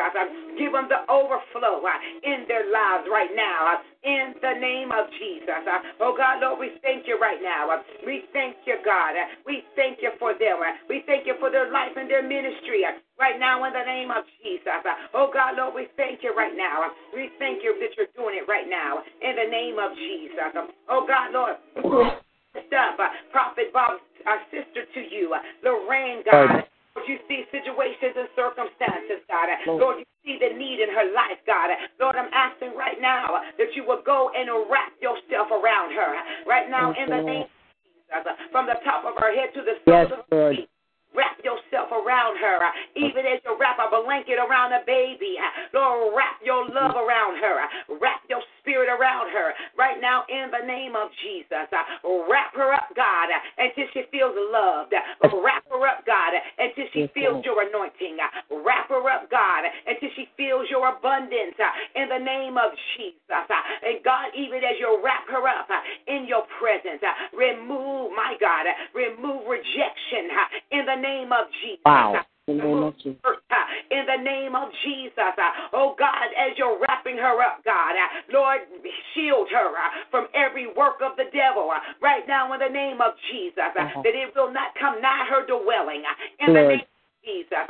[0.58, 1.92] give them the overflow uh,
[2.24, 3.78] in their lives right now.
[3.78, 5.64] uh, In the name of Jesus.
[6.00, 7.70] Oh God, Lord, we thank you right now.
[8.06, 9.16] We thank you, God.
[9.46, 10.60] We thank you for them.
[10.90, 12.84] We thank you for their life and their ministry.
[12.86, 14.66] uh, Right now, in the name of Jesus.
[15.14, 16.90] Oh God, Lord, we thank you right now.
[17.14, 19.04] We thank you that you're doing it right now.
[19.22, 20.56] In the name of Jesus.
[20.90, 22.20] Oh God, Lord.
[22.74, 26.66] Up uh, Prophet Bob's uh, sister to you, uh, Lorraine, God.
[26.66, 26.66] Lord.
[27.08, 29.48] You see situations and circumstances, God.
[29.48, 29.80] Uh, Lord.
[29.80, 31.72] Lord, you see the need in her life, God.
[31.72, 35.96] Uh, Lord, I'm asking right now uh, that you will go and wrap yourself around
[35.96, 36.12] her.
[36.44, 37.56] Right now, in the name of
[37.88, 40.68] Jesus, from the top of her head to the Yes, soles of her feet.
[41.16, 42.62] Wrap yourself around her,
[42.94, 45.42] even as you wrap a blanket around a baby.
[45.74, 47.66] Lord, wrap your love around her.
[47.98, 49.58] Wrap your spirit around her.
[49.74, 51.82] Right now, in the name of Jesus, uh,
[52.30, 54.94] wrap her up, God, uh, until she feels loved.
[54.94, 58.22] Wrap her up, God, uh, until she feels your anointing.
[58.62, 61.58] Wrap her up, God, until she feels your abundance
[61.98, 63.50] in the name of Jesus.
[63.50, 65.68] And God, even as you wrap her up
[66.06, 67.02] in your presence,
[67.34, 70.30] remove, my God, remove rejection
[70.72, 71.82] in the name of Jesus.
[71.86, 72.22] Wow.
[72.50, 73.22] In the name of Jesus.
[73.94, 75.34] In the name of Jesus.
[75.38, 78.66] Uh, oh God, as you're wrapping her up, God, uh, Lord,
[79.14, 81.70] shield her uh, from every work of the devil
[82.02, 84.02] right now in the name of Jesus, Uh-huh.
[84.02, 86.02] that it will not come nigh her dwelling.
[86.40, 87.66] In the name of Jesus,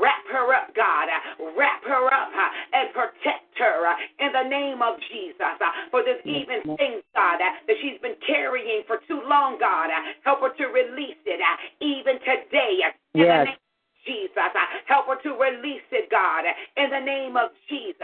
[0.00, 1.08] wrap her up, God,
[1.56, 2.28] wrap her up
[2.72, 5.56] and protect her in the name of Jesus.
[5.90, 9.88] For there's even thing, God, that she's been carrying for too long, God.
[10.24, 11.40] Help her to release it
[11.80, 12.84] even today.
[13.14, 13.46] In the Yes.
[13.46, 13.56] name
[14.08, 14.50] Jesus.
[14.88, 16.48] Help her to release it, God,
[16.80, 18.00] in the name of Jesus.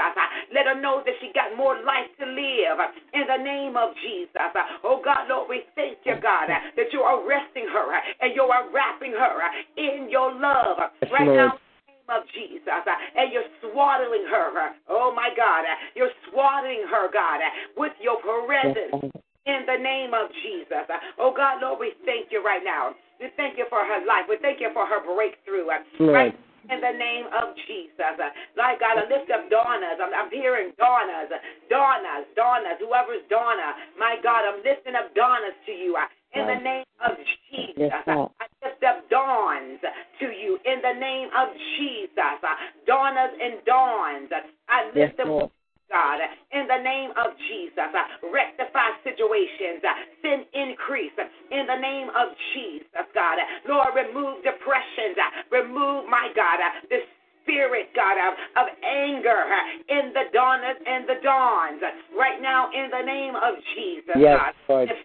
[0.52, 2.78] Let her know that she got more life to live
[3.16, 4.52] in the name of Jesus.
[4.84, 7.88] Oh, God, Lord, we thank you, God, that you are resting her
[8.20, 9.34] and you are wrapping her
[9.80, 11.40] in your love right Lord.
[11.40, 11.56] now.
[11.56, 12.84] in the name Of Jesus,
[13.16, 14.76] and you're swaddling her.
[14.92, 15.64] Oh my God,
[15.96, 17.40] you're swaddling her, God,
[17.76, 19.08] with your presence
[19.46, 20.84] in the name of Jesus.
[21.18, 22.92] Oh God, Lord, we thank you right now.
[23.20, 24.26] We thank you for her life.
[24.28, 25.68] We thank you for her breakthrough.
[26.12, 26.34] Right
[26.70, 28.16] in the name of Jesus.
[28.56, 30.00] Like God, I lift up Donna's.
[30.00, 31.28] I'm, I'm hearing Donna's,
[31.68, 33.76] Donna's, Donna's, whoever's Donna.
[33.98, 35.96] My God, I'm lifting up Donna's to you.
[36.34, 37.14] In the name of
[37.50, 37.94] Jesus.
[38.06, 39.78] I lift up Dawns
[40.18, 42.40] to you in the name of Jesus.
[42.86, 44.30] Donna's and Dawns.
[44.68, 45.50] I Yes, them Lord.
[45.94, 46.18] God,
[46.50, 49.94] in the name of Jesus, uh, rectify situations, uh,
[50.26, 53.38] send increase uh, in the name of Jesus, God.
[53.70, 55.14] Lord, remove depressions,
[55.54, 56.58] remove, my God,
[56.90, 56.98] the
[57.46, 59.46] spirit, God, of, of anger
[59.86, 61.78] in the dawners and the dawns.
[62.18, 64.52] Right now, in the name of Jesus, Yes, God.
[64.66, 64.88] Lord.
[64.90, 64.98] The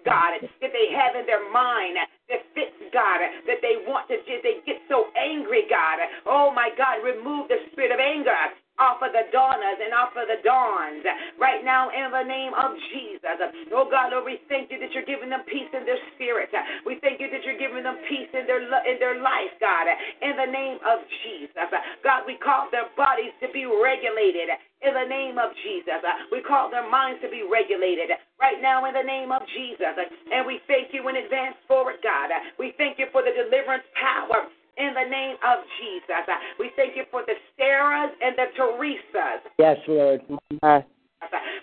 [0.00, 4.64] God, that they have in their mind, the fits, God, that they want to, they
[4.64, 6.00] get so angry, God.
[6.24, 8.32] Oh, my God, remove the spirit of anger
[8.80, 11.04] off of the dawners and off of the dawns
[11.38, 13.38] right now in the name of Jesus.
[13.76, 16.50] Oh God, Lord, we thank you that you're giving them peace in their spirit.
[16.88, 19.86] We thank you that you're giving them peace in their in their life, God,
[20.24, 21.68] in the name of Jesus.
[22.02, 24.48] God, we call their bodies to be regulated
[24.80, 26.00] in the name of Jesus.
[26.32, 28.10] We call their minds to be regulated
[28.40, 29.94] right now in the name of Jesus.
[30.32, 32.32] And we thank you in advance for it, God.
[32.58, 34.48] We thank you for the deliverance power
[34.80, 36.24] in the name of Jesus.
[36.58, 39.44] We thank you for the Sarahs and the Teresas.
[39.58, 40.24] Yes, Lord.
[40.64, 40.80] Uh,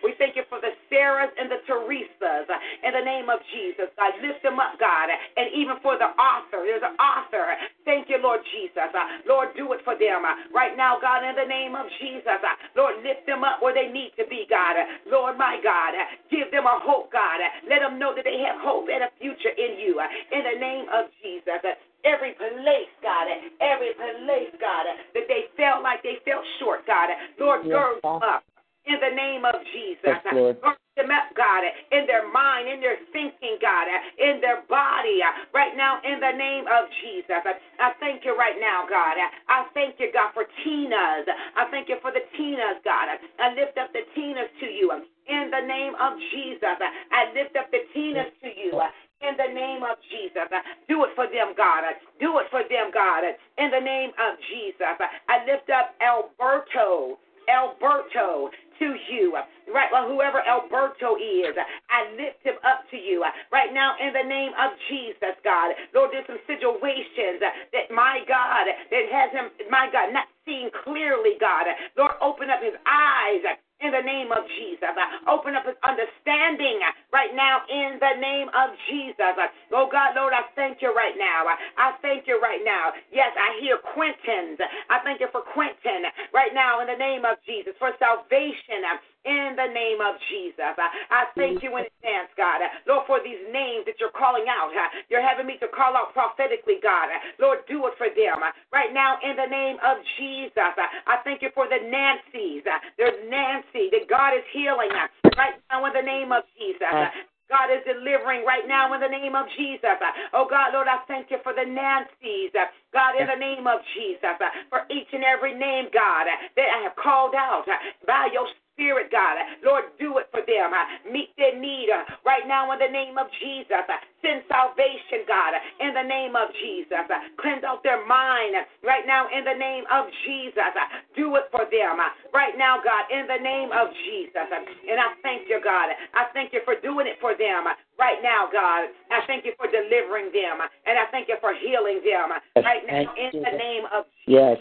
[0.06, 2.46] We thank you for the Sarahs and the Teresas
[2.86, 3.90] in the name of Jesus.
[3.98, 6.62] God, lift them up, God, and even for the author.
[6.62, 7.58] There's an author.
[7.84, 8.94] Thank you, Lord Jesus.
[9.26, 10.22] Lord, do it for them
[10.54, 12.38] right now, God, in the name of Jesus.
[12.78, 14.78] Lord, lift them up where they need to be, God.
[15.10, 15.98] Lord, my God,
[16.30, 17.42] give them a hope, God.
[17.66, 19.98] Let them know that they have hope and a future in you.
[20.32, 21.66] In the name of Jesus.
[22.06, 23.28] Every place, God,
[23.60, 27.10] every place, God, that they felt like they felt short, God.
[27.40, 28.44] Lord, Yes, gird them up
[28.86, 30.06] in the name of Jesus.
[30.06, 30.62] Yes, Lord.
[30.62, 33.86] Gird them up, God, in their mind, in their thinking, God,
[34.18, 35.22] in their body,
[35.54, 37.44] right now, in the name of Jesus.
[37.80, 39.18] I thank you right now, God.
[39.50, 41.28] I thank you, God, for Tina's.
[41.58, 43.14] I thank you for the Tina's, God.
[43.40, 44.90] I lift up the Tina's to you
[45.28, 46.78] in the name of Jesus.
[47.12, 48.80] I lift up the Tina's to you.
[49.22, 50.46] In the name of Jesus,
[50.88, 51.84] do it for them, God.
[52.20, 53.24] Do it for them, God.
[53.58, 54.98] In the name of Jesus,
[55.28, 57.18] I lift up Alberto.
[57.48, 59.32] Alberto to you.
[59.72, 61.56] Right, well, whoever Alberto is,
[61.90, 63.24] I lift him up to you.
[63.52, 65.74] Right now, in the name of Jesus, God.
[65.96, 71.40] Lord, there's some situations that, my God, that has him, my God, not seeing clearly,
[71.40, 71.66] God.
[71.98, 73.44] Lord, open up his eyes
[73.82, 74.90] in the name of Jesus.
[74.94, 79.36] Uh, open up his understanding uh, right now in the name of Jesus.
[79.38, 81.46] Uh, oh God, Lord, I thank you right now.
[81.78, 82.94] I thank you right now.
[83.12, 84.60] Yes, I hear Quentin's.
[84.90, 88.86] I thank you for Quentin right now in the name of Jesus for salvation
[89.28, 90.74] in the name of Jesus.
[90.80, 92.64] I thank you in advance, God.
[92.88, 94.72] Lord, for these names that you're calling out.
[95.12, 97.12] You're having me to call out prophetically, God.
[97.38, 98.40] Lord, do it for them
[98.72, 100.56] right now in the name of Jesus.
[100.56, 102.64] I thank you for the Nancy's.
[102.96, 104.90] There's Nancy that God is healing
[105.36, 106.88] right now in the name of Jesus.
[106.88, 107.12] Uh.
[107.48, 109.96] God is delivering right now in the name of Jesus.
[110.36, 112.52] Oh God, Lord, I thank you for the Nancy's.
[112.92, 113.34] God, in uh.
[113.36, 114.36] the name of Jesus,
[114.70, 117.64] for each and every name, God, that I have called out
[118.06, 118.48] by your
[118.78, 120.70] Spirit, God, Lord, do it for them.
[120.70, 123.74] Uh, meet their need uh, right now in the name of Jesus.
[123.90, 127.10] Uh, send salvation, God, in the name of Jesus.
[127.42, 128.54] Cleanse out their mind
[128.86, 130.78] right now in the name of Jesus.
[131.18, 131.98] Do it for them
[132.30, 134.46] right now, God, in the name of Jesus.
[134.46, 135.90] And I thank you, God.
[136.14, 137.66] I thank you for doing it for them
[137.98, 138.94] right now, God.
[139.10, 142.30] I thank you for delivering them, and I thank you for healing them
[142.62, 144.60] right now in the name of Yes.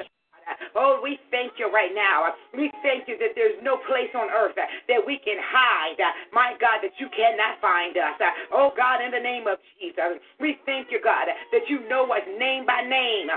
[0.75, 2.35] Oh, we thank you right now.
[2.55, 5.99] We thank you that there's no place on earth that we can hide.
[6.33, 8.21] My God, that you cannot find us.
[8.53, 12.23] Oh, God, in the name of Jesus, we thank you, God, that you know us
[12.39, 13.29] name by name.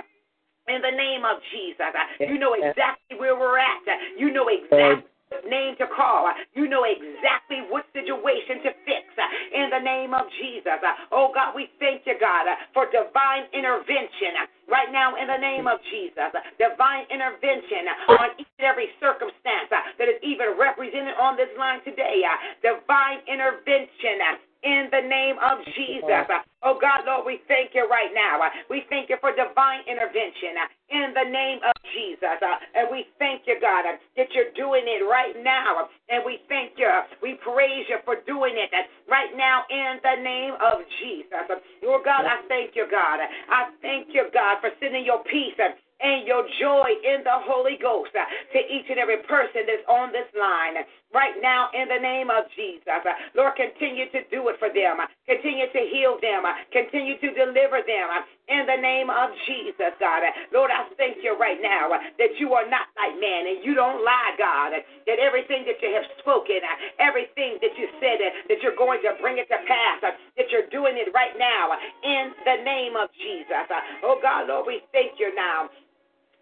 [0.68, 3.82] In the name of Jesus, you know exactly where we're at.
[4.18, 5.10] You know exactly
[5.46, 6.30] name to call.
[6.54, 9.06] You know exactly what situation to fix
[9.54, 10.82] in the name of Jesus.
[11.12, 15.78] Oh God, we thank you, God, for divine intervention right now in the name of
[15.90, 16.34] Jesus.
[16.58, 17.86] Divine intervention
[18.18, 22.26] on each and every circumstance that is even represented on this line today.
[22.62, 26.28] Divine intervention in the name of Jesus.
[26.60, 28.44] Oh God, Lord, we thank you right now.
[28.68, 32.36] We thank you for divine intervention uh, in the name of Jesus.
[32.44, 35.88] Uh, and we thank you, God, uh, that you're doing it right now.
[36.12, 36.92] And we thank you.
[37.24, 38.72] We praise you for doing it
[39.08, 41.48] right now in the name of Jesus.
[41.80, 43.24] Lord God, I thank you, God.
[43.24, 45.56] I thank you, God, for sending your peace
[46.00, 48.24] and your joy in the Holy Ghost uh,
[48.56, 50.80] to each and every person that's on this line
[51.14, 52.88] right now in the name of Jesus.
[52.88, 53.04] Uh,
[53.36, 55.02] Lord, continue to do it for them.
[55.02, 56.46] Uh, Continue to heal them.
[56.46, 60.24] Uh, Continue to deliver them uh, in the name of Jesus, God.
[60.24, 63.60] Uh, Lord, I thank you right now uh, that you are not like man and
[63.66, 64.74] you don't lie, God.
[65.08, 66.62] That everything that you have spoken,
[67.00, 70.96] everything that you said, that you're going to bring it to pass, that you're doing
[70.98, 73.68] it right now in the name of Jesus.
[74.04, 75.70] Oh, God, Lord, we thank you now.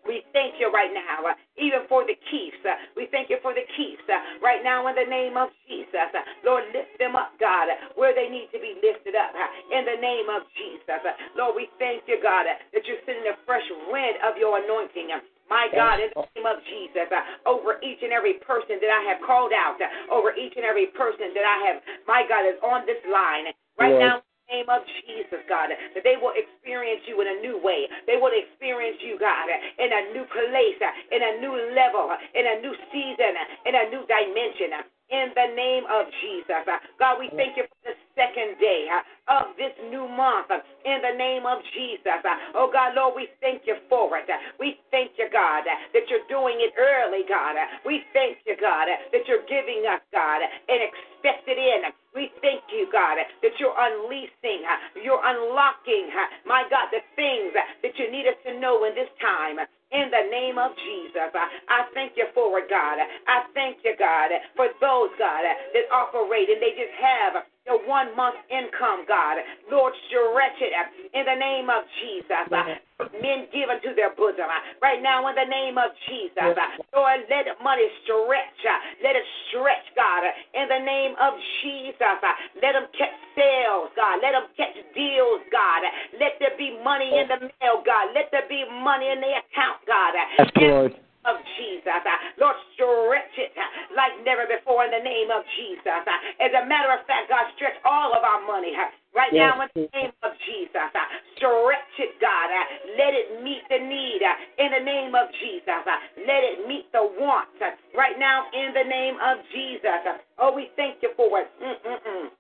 [0.08, 2.58] We thank you right now, uh, even for the keeps.
[2.64, 6.10] Uh, we thank you for the keeps uh, right now in the name of Jesus.
[6.48, 7.68] Lord, lift them up, God,
[8.00, 9.36] where they need to be lifted up
[9.70, 11.04] in the name of Jesus.
[11.36, 15.12] Lord, we thank you, God, that you're sending a fresh wind of your anointing.
[15.50, 19.04] My God, in the name of Jesus, uh, over each and every person that I
[19.08, 21.78] have called out, uh, over each and every person that I have,
[22.08, 23.48] my God, is on this line.
[23.80, 24.00] Right Yes.
[24.00, 24.16] now,
[24.52, 27.88] name of Jesus, God, that they will experience you in a new way.
[28.08, 29.48] They will experience you, God,
[29.80, 30.82] in a new place,
[31.12, 33.34] in a new level, in a new season,
[33.68, 34.88] in a new dimension.
[35.08, 36.68] In the name of Jesus.
[37.00, 38.92] God, we thank you for the second day
[39.32, 40.52] of this new month.
[40.84, 42.20] In the name of Jesus.
[42.52, 44.28] Oh, God, Lord, we thank you for it.
[44.60, 47.56] We thank you, God, that you're doing it early, God.
[47.88, 51.88] We thank you, God, that you're giving us, God, an expected end.
[52.12, 54.64] We thank you, God, that you're unleashing,
[55.04, 56.10] you're unlocking,
[56.46, 59.60] my God, the things that you need us to know in this time.
[59.88, 63.00] In the name of Jesus, I thank you for it, God.
[63.00, 68.16] I thank you, God, for those, God, that operate and they just have the one
[68.16, 69.38] month income, God.
[69.70, 70.72] Lord, stretch it
[71.14, 72.48] in the name of Jesus.
[72.48, 72.80] Uh,
[73.20, 74.48] men give unto their bosom.
[74.48, 78.64] Uh, right now, in the name of Jesus, uh, Lord, let money stretch.
[79.04, 80.24] Let it stretch, God.
[80.56, 82.18] In the name of Jesus,
[82.64, 84.24] let them catch sales, God.
[84.24, 85.84] Let them catch deals, God.
[86.16, 88.16] Let there be money in the mail, God.
[88.16, 90.16] Let there be money in the account, God.
[90.16, 91.07] Yes, In Lord.
[91.28, 92.02] Of Jesus.
[92.40, 93.52] Lord, stretch it
[93.94, 96.02] like never before in the name of Jesus.
[96.40, 98.72] As a matter of fact, God, stretch all of our money
[99.12, 100.88] right Yes, now in the name of Jesus.
[101.36, 102.48] Stretch it, God.
[102.96, 104.24] Let it meet the need
[104.58, 105.84] in the name of Jesus.
[106.24, 107.52] Let it meet the want
[107.92, 110.24] right now in the name of Jesus.
[110.40, 111.50] Oh, we thank you for it.
[111.60, 112.32] Mm-mm-mm.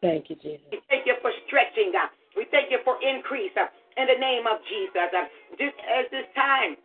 [0.00, 0.66] Thank you, Jesus.
[0.70, 1.92] We thank you for stretching.
[2.36, 3.54] We thank you for increase
[3.96, 5.08] in the name of Jesus.
[5.58, 6.76] Just as this time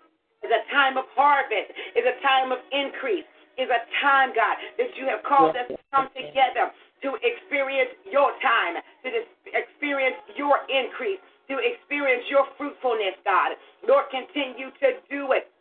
[0.48, 3.28] is a time of harvest, is a time of increase,
[3.60, 6.72] is a time, God, that you have called us to come together
[7.04, 9.10] to experience your time, to
[9.52, 11.20] experience your increase,
[11.52, 13.60] to experience your fruitfulness, God.
[13.84, 15.52] Lord, continue to do it.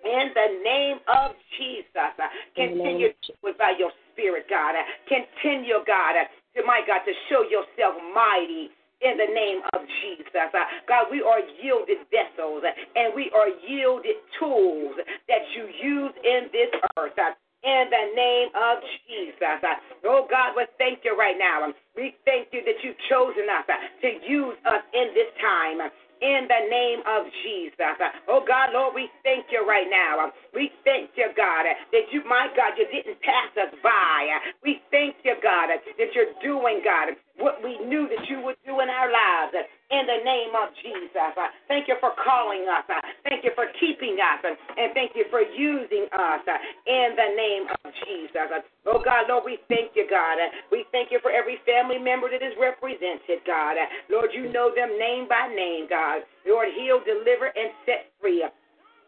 [0.00, 2.16] In the name of Jesus,
[2.56, 4.72] continue to do it by your spirit, God.
[5.04, 6.16] Continue, God,
[6.56, 8.72] to my God, to show yourself mighty
[9.02, 10.28] in the name of Jesus.
[10.54, 14.94] Uh, God, we are yielded vessels uh, and we are yielded tools
[15.28, 17.16] that you use in this earth.
[17.18, 17.32] uh,
[17.64, 19.60] In the name of Jesus.
[20.04, 21.64] Oh God, we thank you right now.
[21.64, 23.66] Um, We thank you that you've chosen us
[24.02, 25.80] to use us in this time.
[25.80, 25.90] uh,
[26.20, 27.96] In the name of Jesus.
[28.28, 30.20] Oh God, Lord, we thank you right now.
[30.28, 34.40] Um, We thank you, God, that you, my God, you didn't pass us by.
[34.62, 38.80] We thank you, God, that you're doing, God, what we knew that you would do
[38.80, 39.54] in our lives.
[39.90, 41.34] In the name of Jesus.
[41.34, 42.86] Uh, Thank you for calling us.
[42.86, 44.40] Uh, Thank you for keeping us.
[44.46, 48.48] And thank you for using us uh, in the name of Jesus.
[48.86, 50.38] Oh God, Lord, we thank you, God.
[50.70, 53.76] We thank you for every family member that is represented, God.
[54.10, 56.22] Lord, you know them name by name, God.
[56.46, 58.44] Lord, heal, deliver, and set free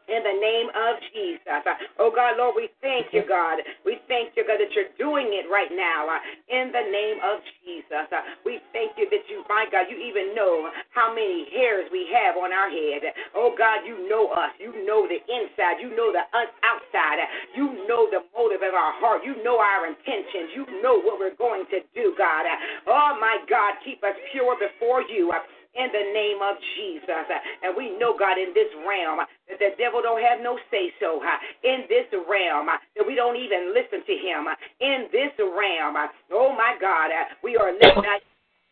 [0.09, 1.63] in the name of Jesus.
[1.99, 3.63] Oh God, Lord, we thank you, God.
[3.87, 6.09] We thank you, God, that you're doing it right now
[6.51, 8.09] in the name of Jesus.
[8.43, 12.37] We thank you that you, my God, you even know how many hairs we have
[12.37, 13.15] on our head.
[13.35, 14.53] Oh God, you know us.
[14.59, 15.79] You know the inside.
[15.79, 16.27] You know the
[16.67, 17.23] outside.
[17.55, 19.23] You know the motive of our heart.
[19.25, 20.55] You know our intentions.
[20.55, 22.45] You know what we're going to do, God.
[22.87, 25.33] Oh my God, keep us pure before you
[25.75, 27.27] in the name of Jesus.
[27.64, 31.20] And we know, God, in this realm that the devil don't have no say so.
[31.64, 34.49] In this realm that we don't even listen to him.
[34.81, 35.97] In this realm,
[36.33, 37.11] oh my God,
[37.43, 38.18] we are living by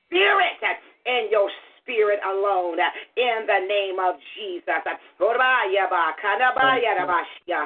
[0.08, 0.60] spirit
[1.06, 1.48] and your
[1.80, 2.78] spirit alone
[3.16, 4.84] in the name of Jesus.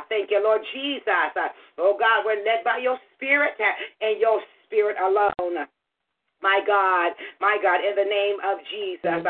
[0.09, 1.35] Thank you, Lord Jesus.
[1.78, 3.59] Oh God, we're led by your spirit
[4.01, 5.66] and your spirit alone.
[6.45, 9.24] My God, my God, in the name of Jesus.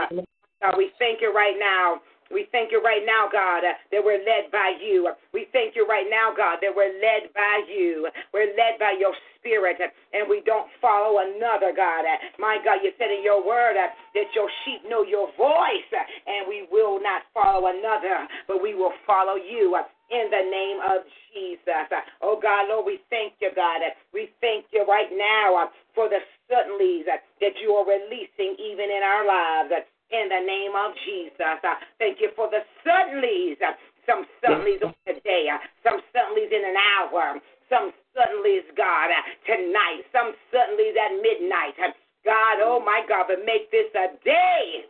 [0.58, 2.02] God, we thank you right now.
[2.32, 5.12] We thank you right now, God, that we're led by you.
[5.30, 8.08] We thank you right now, God, that we're led by you.
[8.32, 12.02] We're led by your spirit, and we don't follow another, God.
[12.40, 15.90] My God, you said in your word that your sheep know your voice,
[16.26, 19.78] and we will not follow another, but we will follow you
[20.14, 21.02] in the name of
[21.34, 21.90] Jesus.
[22.22, 23.82] Oh, God, Lord, we thank you, God.
[24.14, 28.86] We thank you right now uh, for the suddenlies uh, that you are releasing even
[28.94, 29.82] in our lives uh,
[30.14, 31.58] in the name of Jesus.
[31.98, 33.58] Thank you for the suddenlies.
[34.06, 35.48] Some suddenlies of today,
[35.82, 37.40] some suddenlies in an hour,
[37.72, 39.08] some suddenlies, God,
[39.48, 41.74] tonight, some suddenlies at midnight.
[42.22, 44.84] God, oh my God, but make this a day,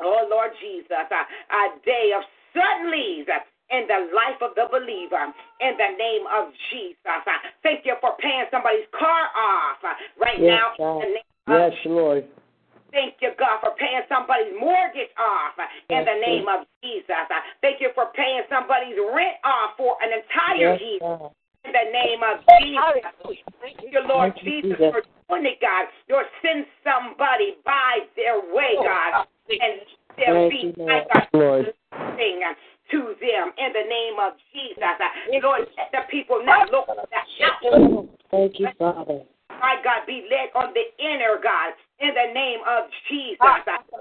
[0.00, 2.22] oh Lord Jesus, a day of
[2.54, 3.26] suddenlies
[3.70, 7.22] in the life of the believer in the name of Jesus.
[7.26, 10.68] Uh, thank you for paying somebody's car off uh, right yes, now.
[10.78, 11.02] God.
[11.02, 12.24] In the name Yes, Lord.
[12.90, 17.26] Thank you, God, for paying somebody's mortgage off uh, in Yes, the name of Jesus.
[17.60, 21.30] Thank you for paying somebody's rent off for an entire Yes, year God.
[21.66, 23.42] in the name of Jesus.
[23.60, 24.90] Thank you, Lord Thank you, Jesus, Jesus.
[24.94, 25.90] for doing it, God.
[26.08, 29.82] Lord, send somebody by their way, oh, God, and
[30.14, 31.04] they'll Thank be, you, Lord.
[31.10, 31.74] God, Lord.
[32.90, 34.82] To them in the name of Jesus.
[35.42, 39.22] Lord, let the people not look at the outside Thank you, Father.
[39.48, 41.72] my God, be led on the inner, God,
[42.02, 43.38] in the name of Jesus.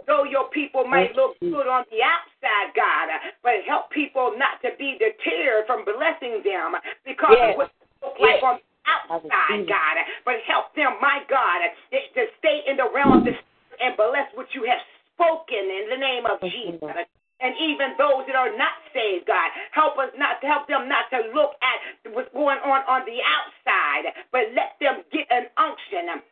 [0.08, 3.10] Though your people might look good on the outside, God,
[3.44, 6.76] but help people not to be deterred from blessing them
[7.06, 9.96] because of what they look like on the outside, God.
[10.26, 14.28] But help them, my God, to stay in the realm of the Spirit and bless
[14.34, 14.82] what you have
[15.14, 17.08] spoken in the name of Jesus.
[17.42, 21.12] And even those that are not saved, God, help us not to help them not
[21.12, 26.24] to look at what's going on on the outside, but let them get an unction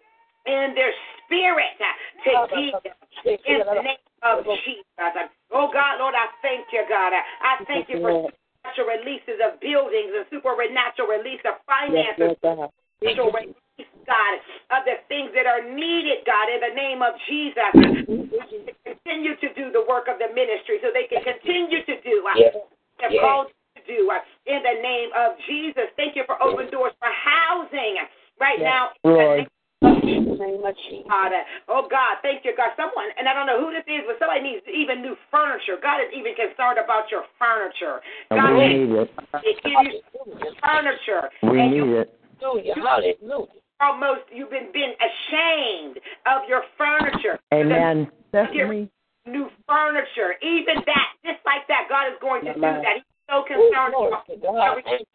[0.48, 0.96] in their
[1.28, 1.76] spirit
[2.24, 2.76] to give
[3.44, 5.28] in the name of Jesus.
[5.52, 7.12] Oh God, Lord, I thank you, God.
[7.12, 8.32] I thank you for
[8.64, 12.40] supernatural releases of buildings and supernatural release of finances
[13.02, 13.16] God.
[13.16, 14.34] spiritual release, God,
[14.76, 17.72] of the things that are needed, God, in the name of Jesus.
[17.74, 22.26] To continue to do the work of the ministry so they can continue to do
[22.28, 22.54] uh, Yes.
[22.54, 22.70] what
[23.00, 25.90] they're called to do uh, in the name of Jesus.
[25.98, 27.98] Thank you for open doors for housing
[28.40, 28.84] right Yes, now.
[29.04, 29.50] Lord.
[29.84, 31.08] In the name of Jesus.
[31.10, 32.72] God, uh, oh God, thank you, God.
[32.78, 35.76] Someone, and I don't know who this is, but somebody needs even new furniture.
[35.82, 38.00] God is even concerned about your furniture.
[38.32, 39.12] God we need it.
[39.64, 40.00] give you
[40.64, 41.28] furniture.
[41.44, 42.06] We and you
[42.44, 43.20] need it.
[43.82, 47.40] almost you've been been ashamed of your furniture.
[47.54, 48.08] Amen.
[48.32, 48.68] Get
[49.26, 52.84] new furniture, even that, just like that, God is going to do Amen.
[52.84, 52.96] that.
[53.00, 55.06] He's so concerned about everything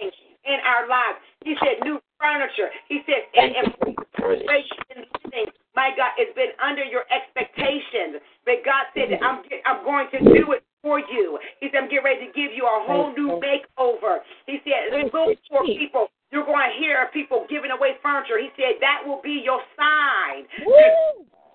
[0.49, 1.21] in our lives.
[1.45, 2.73] He said new furniture.
[2.89, 8.19] He said, and, and living, my God, it's been under your expectations.
[8.45, 11.39] But God said, that I'm get- I'm going to do it for you.
[11.61, 14.25] He said, I'm getting ready to give you a whole new makeover.
[14.47, 16.09] He said, look for people.
[16.31, 18.39] You're going to hear people giving away furniture.
[18.39, 20.45] He said, that will be your sign.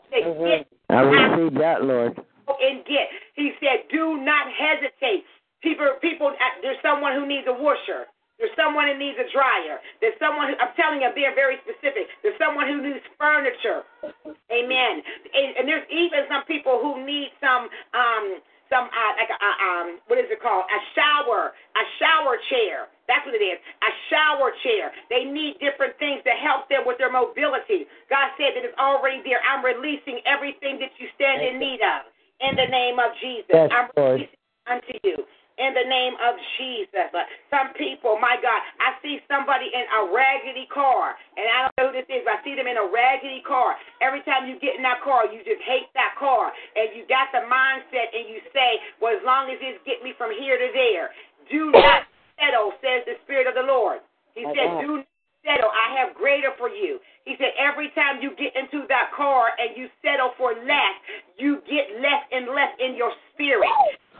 [0.10, 0.46] Say, Mhm.
[0.46, 2.18] get I receive that, Lord.
[2.62, 3.10] and get.
[3.36, 5.26] He said, do not hesitate.
[5.62, 8.08] People, people, uh, there's someone who needs a washer.
[8.38, 9.80] There's someone who needs a dryer.
[10.02, 12.10] There's someone who, I'm telling you, I'm being very specific.
[12.22, 13.84] There's someone who needs furniture.
[14.52, 14.94] Amen.
[15.34, 19.58] And, and there's even some people who need some, um, some, uh, like a, uh,
[19.64, 20.66] um, what is it called?
[20.68, 22.92] A shower, a shower chair.
[23.08, 23.60] That's what it is.
[23.84, 24.92] A shower chair.
[25.12, 27.86] They need different things to help them with their mobility.
[28.08, 29.44] God said that it's already there.
[29.44, 32.08] I'm releasing everything that you stand in need of
[32.40, 33.52] in the name of Jesus.
[33.52, 34.24] Yes, I'm Lord.
[34.24, 35.18] releasing unto you
[35.58, 37.10] in the name of Jesus.
[37.14, 41.76] Uh, Some people, my God, I see somebody in a raggedy car, and I don't
[41.78, 43.78] know who this is, but I see them in a raggedy car.
[44.02, 47.30] Every time you get in that car, you just hate that car, and you got
[47.30, 50.70] the mindset, and you say, well, as long as it's get me from here to
[50.74, 51.14] there,
[51.52, 52.10] do not
[52.40, 54.02] settle, says the Spirit of the Lord.
[54.34, 55.08] He said, do not
[55.46, 55.70] settle.
[55.70, 56.98] I have greater for you.
[57.26, 60.96] He said, every time you get into that car and you settle for less,
[61.38, 63.70] you get less and less in your spirit.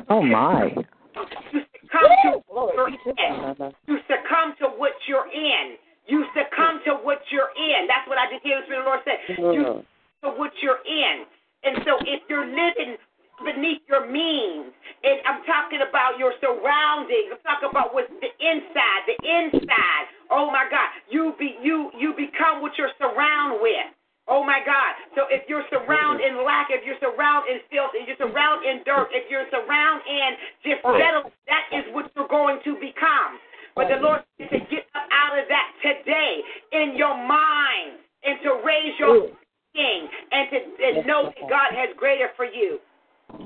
[0.10, 0.76] Oh my.
[1.14, 3.74] You succumb to what you're in.
[3.88, 5.78] You succumb to what you're in.
[6.08, 7.88] You succumb to what you're in.
[7.88, 9.18] That's what I just hear the Spirit of the Lord say.
[9.54, 9.86] You Mm.
[10.24, 11.26] to what you're in.
[11.64, 12.98] And so if you're living
[13.44, 14.72] beneath your means,
[15.04, 20.06] and I'm talking about your surroundings, I'm talking about what's the inside, the inside.
[20.30, 23.88] Oh my God, you be you you become what you're surrounded with.
[24.28, 24.96] Oh my God.
[25.20, 28.78] So if you're surrounded in lack, if you're surrounded in filth, if you're surrounded in
[28.88, 30.30] dirt, if you're surrounded in
[30.64, 33.36] just settle, that is what you're going to become.
[33.76, 36.40] But the Lord said to get up out of that today
[36.72, 39.28] in your mind and to raise your
[39.76, 42.80] king and to and know that God has greater for you.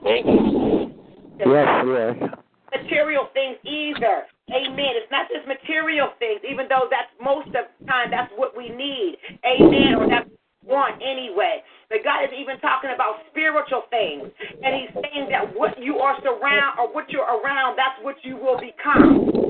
[0.04, 0.26] Yes,
[1.40, 2.14] yes.
[2.76, 4.28] Material things either.
[4.52, 4.94] Amen.
[5.00, 8.70] It's not just material things, even though that's most of the time that's what we
[8.70, 9.18] need.
[9.44, 9.96] Amen.
[9.96, 10.30] Or that's
[10.68, 11.64] want anyway.
[11.90, 14.28] But God is even talking about spiritual things.
[14.62, 18.36] And He's saying that what you are surround or what you're around, that's what you
[18.36, 19.48] will become.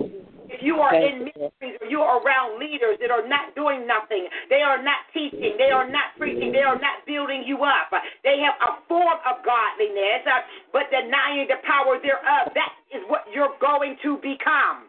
[0.48, 4.32] If you are in ministries or you are around leaders that are not doing nothing,
[4.50, 7.92] they are not teaching, they are not preaching, they are not building you up.
[8.24, 12.56] They have a form of godliness, uh, but denying the power thereof.
[12.56, 14.88] That is what you're going to become.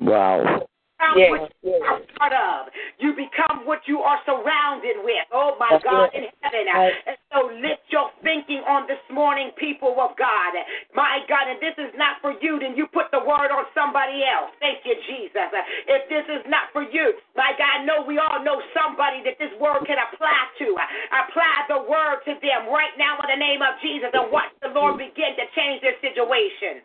[0.00, 0.67] Wow.
[1.14, 2.74] Yes, what you are part of.
[2.98, 5.24] You become what you are surrounded with.
[5.30, 6.66] Oh my God in heaven.
[7.06, 10.52] And so lift your thinking on this morning, people of God.
[10.94, 14.26] My God, and this is not for you, then you put the word on somebody
[14.26, 14.50] else.
[14.58, 15.48] Thank you, Jesus.
[15.86, 19.38] If this is not for you, my God, I know we all know somebody that
[19.38, 20.68] this word can apply to.
[21.14, 24.74] Apply the word to them right now in the name of Jesus and watch the
[24.74, 26.82] Lord begin to change their situation.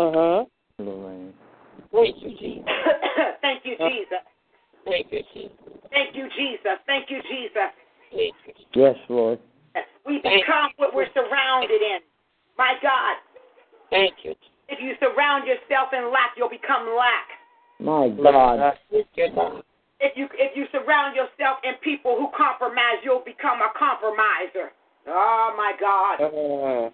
[0.00, 1.39] Uh huh.
[1.92, 2.08] Lord.
[2.12, 2.64] Thank you, Jesus.
[3.40, 4.22] Thank you, Jesus.
[4.84, 5.52] Thank you, Jesus.
[5.90, 6.78] Thank you, Jesus.
[6.86, 7.70] Thank you, Jesus.
[8.74, 9.38] Yes, Lord.
[10.06, 12.00] We become what we're surrounded in.
[12.58, 13.16] My God,
[13.90, 14.34] Thank you.
[14.68, 17.28] if you surround yourself in lack, you'll become lack.
[17.78, 18.58] My God.
[18.58, 19.62] God.
[20.00, 24.72] If you if you surround yourself in people who compromise, you'll become a compromiser.
[25.06, 26.20] Oh my God.
[26.20, 26.90] Uh,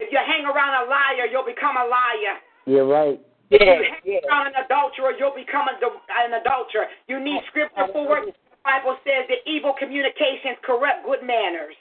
[0.00, 2.36] If you hang around a liar, you'll become a liar.
[2.66, 3.20] You're right.
[3.50, 4.28] If you yeah.
[4.28, 6.86] around an adulterer, you'll become an, adulterer.
[7.08, 8.36] You need scripture for it.
[8.36, 11.72] The Bible says that evil communications corrupt good manners.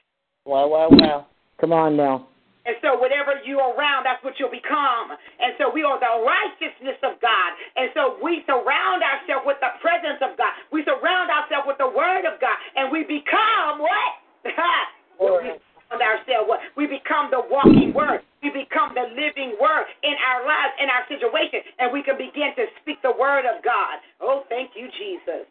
[0.48, 1.28] Well, well, well.
[1.60, 2.28] Come on now.
[2.68, 5.16] And so whatever you're around, that's what you'll become.
[5.16, 7.50] And so we are the righteousness of God.
[7.80, 10.52] And so we surround ourselves with the presence of God.
[10.72, 12.60] We surround ourselves with the word of God.
[12.76, 14.12] And we become what?
[15.16, 15.56] what we
[15.96, 16.52] ourselves.
[16.76, 18.22] We become the walking word.
[18.44, 21.64] We become the living word in our lives, in our situation.
[21.80, 24.04] And we can begin to speak the word of God.
[24.20, 25.48] Oh, thank you, Jesus.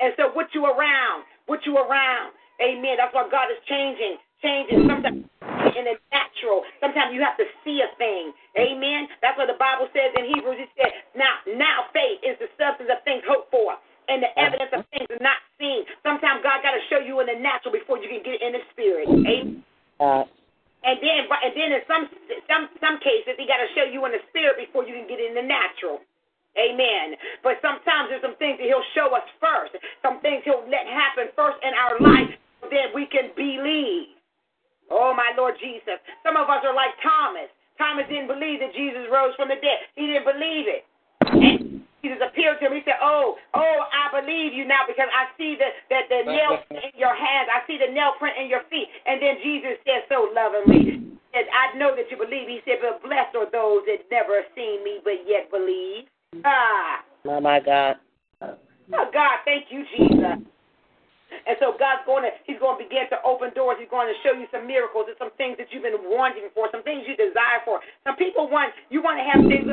[0.00, 2.32] And so what you around, what you around.
[2.60, 3.00] Amen.
[3.00, 4.88] That's why God is changing, changing.
[4.88, 5.24] Sometimes
[5.76, 6.64] in the natural.
[6.80, 8.32] Sometimes you have to see a thing.
[8.58, 9.06] Amen.
[9.22, 10.58] That's what the Bible says in Hebrews.
[10.58, 13.78] It said, "Now, now faith is the substance of things hoped for,
[14.10, 17.38] and the evidence of things not seen." Sometimes God got to show you in the
[17.38, 19.08] natural before you can get in the spirit.
[19.08, 19.62] Amen.
[20.00, 20.24] Uh,
[20.82, 22.08] And then, and then in some
[22.48, 25.20] some some cases, He got to show you in the spirit before you can get
[25.20, 26.00] in the natural.
[26.56, 27.20] Amen.
[27.44, 29.76] But sometimes there's some things that He'll show us first.
[30.02, 32.32] Some things He'll let happen first in our life,
[32.72, 34.16] then we can believe.
[34.90, 36.00] Oh, my Lord Jesus.
[36.24, 37.52] Some of us are like Thomas.
[37.78, 39.84] Thomas didn't believe that Jesus rose from the dead.
[39.94, 40.82] He didn't believe it.
[41.28, 41.59] And
[42.02, 42.72] Jesus appeared to him.
[42.72, 46.60] He said, Oh, oh, I believe you now because I see the, the, the nail
[46.68, 47.48] print in your hands.
[47.52, 48.88] I see the nail print in your feet.
[49.04, 51.00] And then Jesus said so lovingly,
[51.32, 52.48] said, I know that you believe.
[52.48, 56.08] He said, But blessed are those that never seen me but yet believe.
[56.44, 57.04] Ah.
[57.26, 57.96] oh, my God.
[58.40, 60.42] Oh, God, thank you, Jesus.
[61.46, 63.78] And so God's going to, He's going to begin to open doors.
[63.78, 66.68] He's going to show you some miracles and some things that you've been wanting for,
[66.74, 67.80] some things you desire for.
[68.02, 69.70] Some people want, you want to have things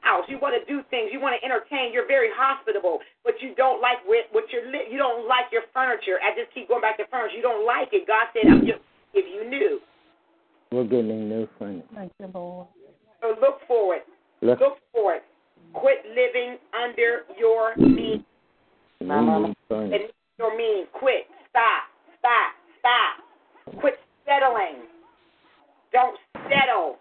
[0.00, 0.24] house.
[0.28, 1.10] You want to do things.
[1.12, 1.92] You want to entertain.
[1.92, 5.62] You're very hospitable, but you don't like what what you're, li- you don't like your
[5.74, 6.18] furniture.
[6.22, 7.36] I just keep going back to furniture.
[7.36, 8.06] You don't like it.
[8.06, 8.80] God said, I'm just,
[9.14, 9.80] if you knew.
[10.70, 11.82] We're getting new friends.
[13.20, 14.04] So look for it.
[14.42, 15.22] Look, Look for it.
[15.72, 18.22] Quit living under your means.
[19.00, 19.92] new friends.
[19.92, 20.02] and
[20.38, 20.86] your mean.
[20.92, 21.26] Quit.
[21.50, 21.88] Stop.
[22.20, 22.52] Stop.
[22.78, 23.80] Stop.
[23.80, 23.94] Quit
[24.24, 24.84] settling.
[25.92, 26.16] Don't
[26.48, 26.97] settle.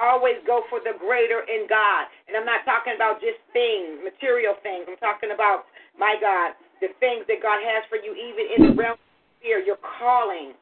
[0.00, 2.10] Always go for the greater in God.
[2.26, 4.86] And I'm not talking about just things, material things.
[4.88, 8.74] I'm talking about, my God, the things that God has for you, even in the
[8.74, 10.54] realm of fear, your calling,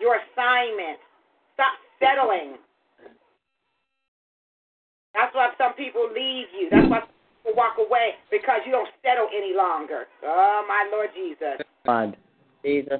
[0.00, 0.98] your assignment.
[1.54, 2.58] Stop settling.
[5.14, 6.66] That's why some people leave you.
[6.70, 10.10] That's why some people walk away because you don't settle any longer.
[10.26, 11.62] Oh, my Lord Jesus.
[11.86, 12.16] God.
[12.64, 12.98] Jesus.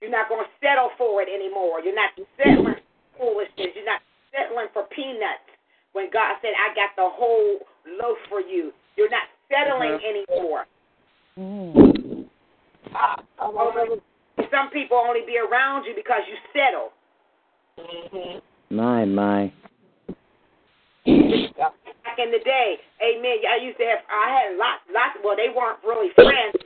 [0.00, 1.78] You're not going to settle for it anymore.
[1.84, 2.10] You're not
[2.40, 2.80] settling
[3.18, 3.76] for foolishness.
[3.76, 4.00] You're not
[4.32, 5.46] settling for peanuts.
[5.92, 7.60] When God said, I got the whole
[8.00, 10.32] loaf for you, you're not settling mm-hmm.
[10.32, 10.64] anymore.
[11.38, 12.24] Mm.
[12.94, 14.00] Ah, only-
[14.50, 16.92] Some people only be around you because you settle.
[17.78, 18.40] Mm-hmm.
[18.74, 19.52] My, my.
[21.04, 23.40] Back in the day, amen.
[23.48, 26.56] I used to have, I had lots, lots, well, they weren't really friends.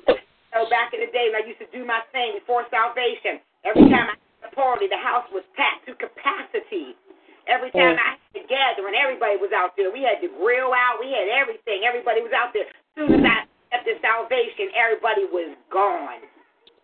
[0.55, 3.86] So back in the day, when I used to do my thing before salvation, every
[3.90, 6.98] time I had a party, the house was packed to capacity.
[7.47, 7.78] Every mm.
[7.78, 9.90] time I had a gathering, everybody was out there.
[9.94, 10.98] We had the grill out.
[10.98, 11.86] We had everything.
[11.86, 12.66] Everybody was out there.
[12.66, 16.23] As soon as I accepted salvation, everybody was gone.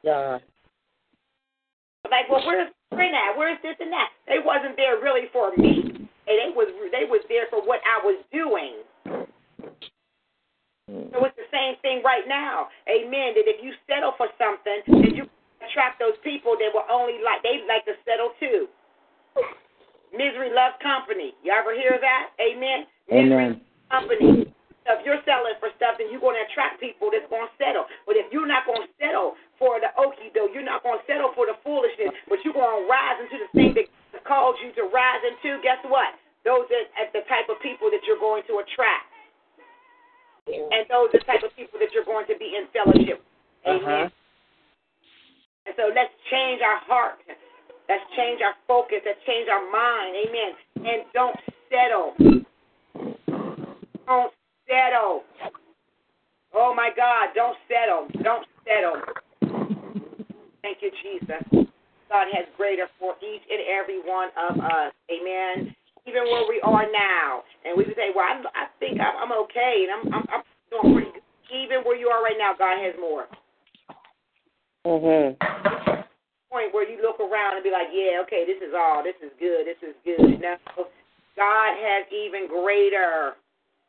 [0.06, 0.40] God.
[2.10, 3.32] Like, well, where's Friend at?
[3.38, 4.12] Where's this and that?
[4.28, 5.80] They wasn't there really for me.
[6.28, 8.84] And they was they was there for what I was doing.
[10.86, 12.68] So it's the same thing right now.
[12.84, 13.32] Amen.
[13.32, 15.24] That if you settle for something, then you
[15.64, 18.68] attract those people that will only like they like to settle too.
[20.12, 21.32] Misery loves company.
[21.40, 22.36] You ever hear that?
[22.36, 22.84] Amen.
[23.08, 23.50] Misery Amen.
[23.56, 24.52] loves company.
[24.82, 27.86] If you're selling for stuff, then you're going to attract people that's going to settle.
[28.02, 31.06] But if you're not going to settle for the okie doke, you're not going to
[31.06, 34.58] settle for the foolishness, but you're going to rise into the thing that God called
[34.58, 36.18] you to rise into, guess what?
[36.42, 39.06] Those are at the type of people that you're going to attract.
[40.50, 43.22] And those are the type of people that you're going to be in fellowship.
[43.22, 43.78] with.
[43.78, 44.10] Uh-huh.
[44.10, 44.10] Amen.
[45.66, 47.22] And so let's change our heart.
[47.92, 49.04] Let's change our focus.
[49.04, 50.16] Let's change our mind.
[50.16, 50.50] Amen.
[50.80, 51.36] And don't
[51.68, 52.16] settle.
[54.08, 54.32] Don't
[54.64, 55.20] settle.
[56.54, 58.08] Oh my God, don't settle.
[58.24, 58.96] Don't settle.
[60.62, 61.68] Thank you, Jesus.
[62.08, 64.92] God has greater for each and every one of us.
[65.12, 65.76] Amen.
[66.06, 69.38] Even where we are now, and we would say, "Well, I, I think I'm, I'm
[69.44, 72.80] okay, and I'm, I'm, I'm doing pretty good." Even where you are right now, God
[72.82, 73.26] has more.
[74.86, 75.36] Mhm.
[76.52, 79.00] Point where you look around and be like, "Yeah, okay, this is all.
[79.00, 79.64] This is good.
[79.64, 80.60] This is good." No,
[81.36, 83.40] God has even greater.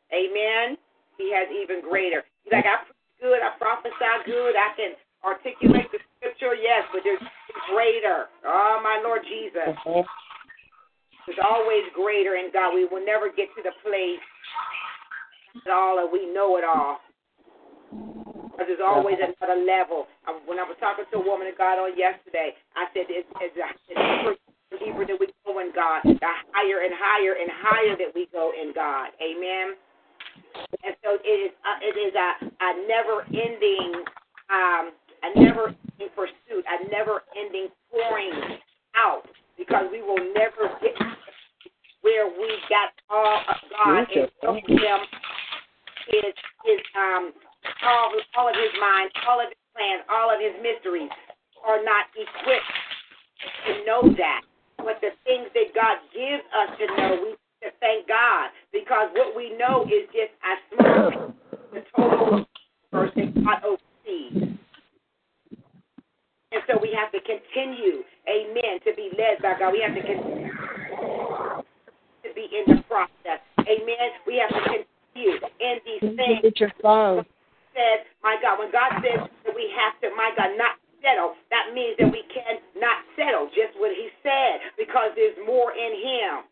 [0.08, 0.78] Amen.
[1.18, 2.24] He has even greater.
[2.42, 4.92] He's like, I preach good, I prophesy good, I can
[5.22, 7.22] articulate the scripture, yes, but there's
[7.68, 8.28] greater.
[8.44, 9.76] Oh, my Lord Jesus.
[9.84, 10.06] Mhm.
[11.26, 12.74] There's always greater in God.
[12.74, 14.20] We will never get to the place
[15.64, 17.00] at all and we know it all.
[18.56, 20.06] But there's always another level.
[20.26, 23.26] Um, When I was talking to a woman of God on yesterday, I said it's,
[23.42, 24.34] it's, it's deeper,
[24.70, 28.30] the deeper that we go in God, the higher and higher and higher that we
[28.30, 29.10] go in God.
[29.18, 29.74] Amen.
[30.86, 31.52] And so it is.
[31.66, 33.90] Uh, it is a, a never-ending,
[34.50, 34.84] um,
[35.22, 38.58] a never-ending pursuit, a never-ending pouring
[38.94, 39.26] out,
[39.58, 40.94] because we will never get
[42.02, 45.00] where we got all of God and know Him,
[46.06, 46.34] His
[46.66, 47.32] His um
[47.84, 51.10] all all of His mind, all of His plans, all of His mysteries
[51.64, 52.72] are not equipped
[53.66, 54.42] to know that.
[54.78, 59.08] But the things that God gives us to know, we need to thank God because
[59.16, 61.34] what we know is just a small
[61.72, 62.46] the total
[62.92, 64.58] person God oversees.
[66.52, 69.72] And so we have to continue, amen, to be led by God.
[69.72, 70.52] We have to continue
[72.22, 73.42] to be in the process.
[73.58, 74.08] Amen.
[74.26, 76.42] We have to continue in these things.
[76.42, 77.24] Get your phone.
[77.74, 81.74] Said, my God, when God says that we have to, my God, not settle, that
[81.74, 86.46] means that we cannot settle, just what He said, because there's more in Him.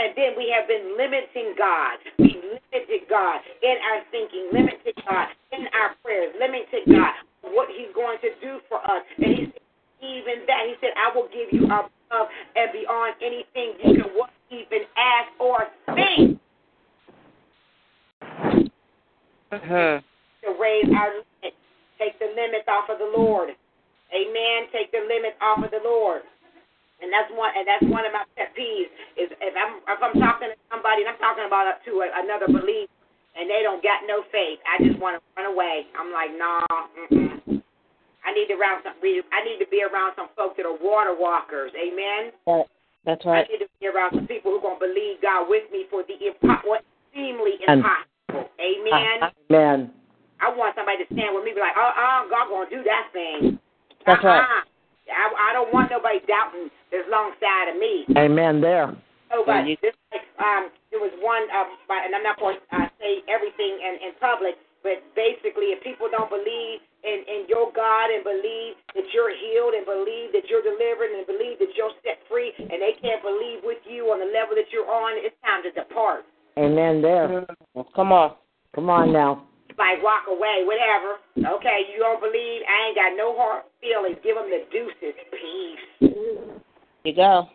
[0.00, 2.00] And then we have been limiting God.
[2.16, 7.12] We limited God in our thinking, limited God in our prayers, limited God
[7.52, 9.04] what He's going to do for us.
[9.20, 9.64] And He said,
[10.00, 14.30] even that, He said, I will give you above and beyond anything you can what
[14.50, 16.40] even ask or think
[20.46, 21.54] To raise our limit.
[21.98, 23.50] Take the limits off of the Lord.
[24.14, 24.58] Amen.
[24.72, 26.22] Take the limits off of the Lord.
[27.02, 30.16] And that's one and that's one of my pet peeves is if I'm if I'm
[30.20, 32.92] talking to somebody and I'm talking about it to a, another believer
[33.36, 35.88] and they don't got no faith, I just want to run away.
[35.96, 36.60] I'm like, nah,
[37.08, 37.62] mm-mm.
[38.20, 41.16] I need to around some I need to be around some folks that are water
[41.16, 41.72] walkers.
[41.72, 42.32] Amen.
[42.46, 42.68] That-
[43.06, 45.88] That's I need to be around some people who are gonna believe God with me
[45.88, 46.84] for the impo- what
[47.16, 48.09] seemingly And- impossible.
[48.34, 49.30] Amen.
[49.50, 49.90] Amen.
[50.40, 53.12] I want somebody to stand with me, be like, oh, oh God gonna do that
[53.12, 53.58] thing.
[54.06, 54.40] That's right.
[54.40, 54.64] Uh-uh.
[55.10, 58.06] I, I don't want nobody doubting this long side of me.
[58.16, 58.94] Amen there.
[59.30, 59.94] Oh, but you- this
[60.40, 64.08] um, there was one, uh, by, and I'm not going to uh, say everything in,
[64.08, 69.04] in public, but basically, if people don't believe in, in your God and believe that
[69.12, 72.96] you're healed and believe that you're delivered and believe that you're set free, and they
[73.04, 76.24] can't believe with you on the level that you're on, it's time to depart.
[76.60, 77.46] Amen there.
[77.96, 78.36] Come on.
[78.74, 79.48] Come on now.
[79.78, 81.16] Like walk away, whatever.
[81.56, 82.60] Okay, you don't believe?
[82.68, 84.20] I ain't got no hard feelings.
[84.22, 85.16] Give them the deuces.
[85.32, 86.12] Peace.
[87.04, 87.48] You go.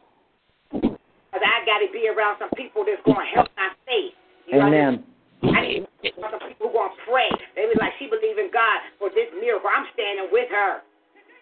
[0.72, 4.18] Because I got to be around some people that's to help my faith.
[4.48, 5.03] You Amen.
[5.44, 5.86] I need
[6.18, 7.30] some people who to pray.
[7.56, 9.69] They be like, she believe in God for this miracle.
[9.69, 10.82] I'm standing with her.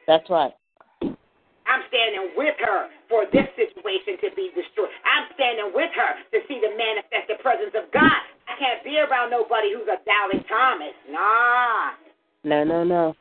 [0.06, 0.52] That's right.
[1.68, 4.92] I'm standing with her for this situation to be destroyed.
[5.08, 8.20] I'm standing with her to see the manifested presence of God.
[8.48, 10.96] I can't be around nobody who's a doubting Thomas.
[11.10, 11.96] Nah.
[12.44, 13.16] No, no, no.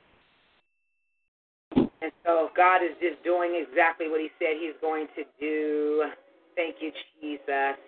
[1.77, 6.11] And so God is just doing exactly what He said He's going to do.
[6.57, 6.91] Thank you,
[7.21, 7.79] Jesus.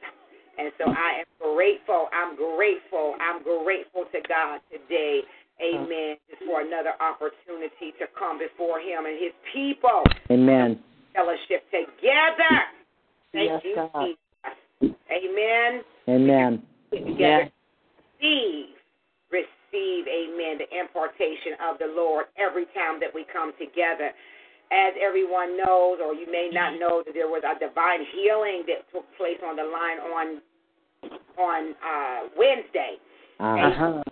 [0.54, 2.06] And so I am grateful.
[2.14, 3.18] I'm grateful.
[3.18, 5.26] I'm grateful to God today.
[5.62, 6.16] Amen.
[6.28, 10.78] Just for another opportunity to come before Him and His people, Amen.
[11.14, 12.54] fellowship together.
[13.32, 14.06] Thank Yes, you, God.
[14.82, 14.96] Jesus.
[15.10, 15.82] Amen.
[16.08, 16.62] Amen.
[16.90, 17.50] Together.
[18.20, 18.74] Receive,
[19.30, 24.10] receive, amen, the impartation of the Lord every time that we come together.
[24.72, 28.90] As everyone knows, or you may not know, that there was a divine healing that
[28.92, 30.40] took place on the line on
[31.38, 32.96] on uh, Wednesday.
[33.38, 34.02] Uh, Uh-huh.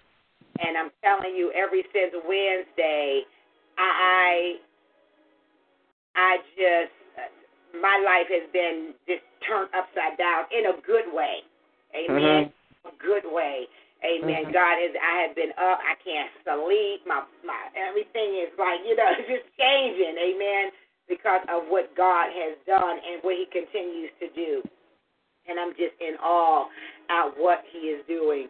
[0.62, 3.22] And I'm telling you, ever since Wednesday,
[3.78, 4.56] I
[6.14, 6.93] I just
[7.80, 11.40] my life has been just turned upside down in a good way.
[11.97, 12.52] Amen.
[12.84, 13.66] A good way.
[14.05, 14.47] Amen.
[14.47, 14.52] Mhm.
[14.52, 18.97] God is I have been up, I can't sleep, my my everything is like, you
[18.97, 20.70] know, just changing, amen,
[21.09, 24.62] because of what God has done and what he continues to do.
[25.48, 26.66] And I'm just in awe
[27.10, 28.48] at what he is doing.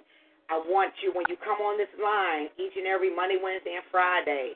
[0.52, 3.86] I want you, when you come on this line each and every Monday, Wednesday, and
[3.88, 4.52] Friday,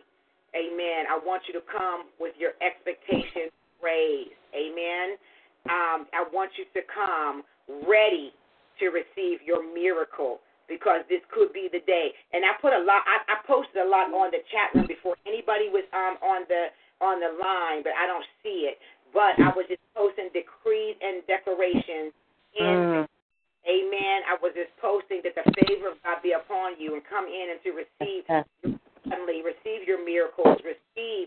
[0.53, 3.49] amen, I want you to come with your expectations
[3.81, 4.37] raised.
[4.53, 5.17] Amen.
[5.73, 7.49] Um, I want you to come
[7.89, 8.37] ready
[8.77, 12.13] to receive your miracle because this could be the day.
[12.37, 15.17] And I put a lot I, I posted a lot on the chat room before
[15.25, 16.69] anybody was um on the
[17.01, 18.77] on the line, but I don't see it.
[19.17, 22.13] But I was just posting decrees and declarations
[22.53, 23.16] in Mm.
[23.67, 24.23] Amen.
[24.31, 27.51] I was just posting that the favor of God be upon you and come in
[27.51, 28.23] and to receive
[29.11, 31.27] suddenly, receive your miracles, receive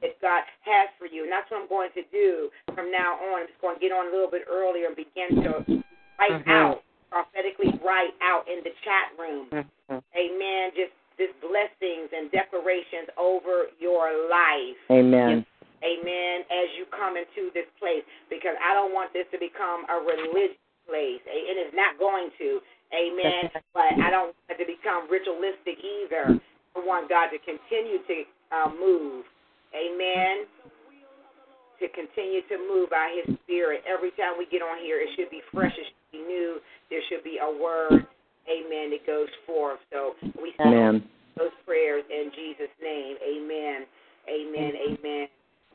[0.00, 1.24] that God has for you.
[1.24, 3.44] And that's what I'm going to do from now on.
[3.44, 5.64] I'm just going to get on a little bit earlier and begin to
[6.20, 6.48] write Mhm.
[6.48, 9.48] out, prophetically write out in the chat room.
[9.50, 10.02] Mhm.
[10.14, 10.72] Amen.
[10.76, 14.78] Just just blessings and declarations over your life.
[14.90, 15.44] Amen.
[15.84, 16.44] Amen.
[16.48, 20.56] As you come into this place, because I don't want this to become a religious
[20.90, 21.22] place.
[21.22, 22.58] It is not going to.
[22.90, 23.54] Amen.
[23.70, 26.34] But I don't want it to become ritualistic either.
[26.74, 28.16] I want God to continue to
[28.50, 29.22] uh, move.
[29.70, 30.50] Amen.
[31.78, 33.86] To continue to move by His Spirit.
[33.86, 35.70] Every time we get on here, it should be fresh.
[35.78, 36.58] It should be new.
[36.90, 38.10] There should be a word.
[38.50, 38.90] Amen.
[38.90, 39.78] That goes forth.
[39.94, 41.06] So we Amen.
[41.38, 43.16] those prayers in Jesus' name.
[43.22, 43.86] Amen.
[44.26, 44.72] Amen.
[44.74, 45.26] Amen.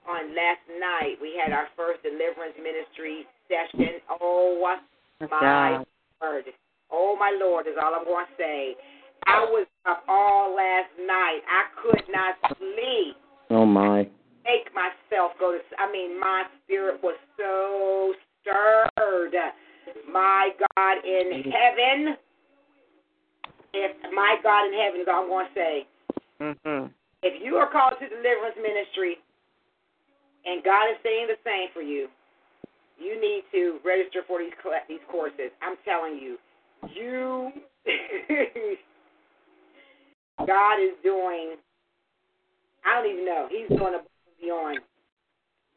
[0.05, 4.03] On last night, we had our first deliverance ministry session.
[4.21, 4.59] Oh,
[5.21, 5.85] my God.
[6.21, 6.45] Lord.
[6.91, 8.75] Oh, my Lord, is all I'm going to say.
[9.25, 11.41] I was up all last night.
[11.49, 13.17] I could not sleep.
[13.49, 14.07] Oh my.
[14.45, 15.59] Make myself go to.
[15.79, 19.33] I mean, my spirit was so stirred.
[20.11, 22.17] My God in heaven.
[23.73, 25.87] If my God in heaven is all I'm going to say.
[26.39, 26.91] Mhm.
[27.23, 29.17] If you are called to deliverance ministry
[30.45, 32.07] and God is saying the same for you,
[32.97, 34.53] you need to register for these
[34.87, 35.51] these courses.
[35.61, 36.37] I'm telling you,
[36.93, 37.51] you
[40.39, 41.55] God is doing
[42.85, 43.47] I don't even know.
[43.49, 44.05] He's and
[44.39, 44.79] beyond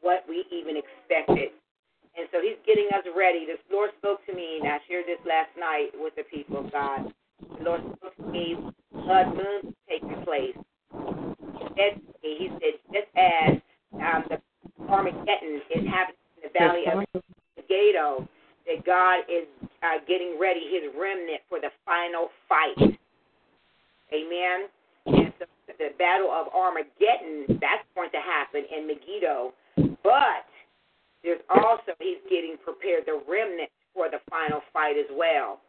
[0.01, 1.57] what we even expected.
[2.16, 3.47] And so he's getting us ready.
[3.47, 6.73] The Lord spoke to me, and I shared this last night with the people of
[6.73, 7.12] God.
[7.59, 8.57] The Lord spoke to me,
[8.93, 10.57] blood moon taking place.
[10.93, 13.57] And he said, just as
[13.95, 14.39] um, the
[14.90, 16.84] Armageddon is happening in the valley
[17.14, 17.22] of
[17.68, 18.28] Gato,
[18.66, 19.46] that God is
[19.82, 22.98] uh, getting ready his remnant for the final fight.
[24.12, 24.68] Amen.
[25.06, 25.44] And so
[25.78, 29.52] the battle of Armageddon, that's going to happen in Megiddo.
[30.02, 30.48] But
[31.22, 35.60] there's also, he's getting prepared the remnant for the final fight as well.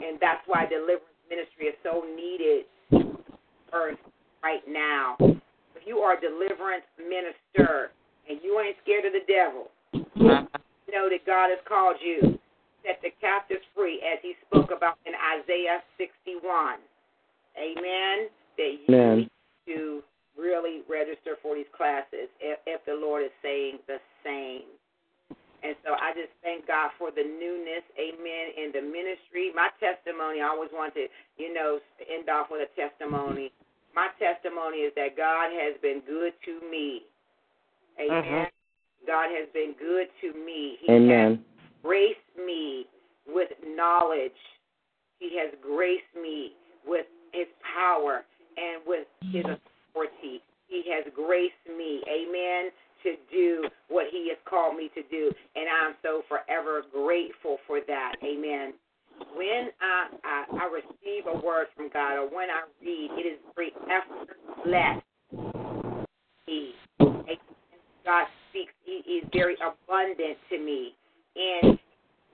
[0.00, 2.66] And that's why deliverance ministry is so needed
[3.72, 3.98] earth
[4.42, 5.16] right now.
[5.20, 7.92] If you are a deliverance minister
[8.28, 12.38] and you ain't scared of the devil, know that God has called you.
[12.84, 16.80] Set the captives free as he spoke about in Isaiah 61.
[17.56, 18.28] Amen.
[18.56, 19.16] That you Amen.
[19.18, 19.30] need
[19.66, 20.02] to
[20.38, 24.64] really register for these classes if, if the Lord is saying the same.
[25.62, 29.52] And so I just thank God for the newness, amen, in the ministry.
[29.52, 31.04] My testimony, I always want to,
[31.36, 33.52] you know, end off with a testimony.
[33.94, 37.04] My testimony is that God has been good to me.
[38.00, 38.08] Mm-hmm.
[38.08, 38.48] Amen.
[39.06, 40.76] God has been good to me.
[40.80, 41.44] He has Amen.
[41.82, 42.86] graced me
[43.26, 44.32] with knowledge.
[45.18, 46.52] He has graced me
[46.86, 47.46] with his
[47.76, 48.24] power
[48.56, 50.42] and with his authority.
[50.68, 52.70] He has graced me, amen,
[53.02, 55.30] to do what he has called me to do.
[55.56, 58.14] And I'm so forever grateful for that.
[58.24, 58.74] Amen.
[59.34, 63.38] When I, I, I receive a word from God or when I read, it is
[63.54, 65.02] very effortless.
[66.46, 66.72] He,
[68.04, 68.26] God
[68.90, 70.94] he is very abundant to me
[71.36, 71.78] in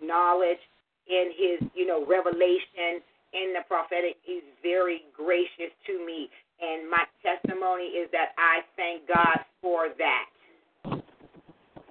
[0.03, 0.61] knowledge,
[1.09, 3.03] in his, you know, revelation,
[3.33, 4.16] in the prophetic.
[4.23, 6.28] He's very gracious to me.
[6.61, 10.27] And my testimony is that I thank God for that.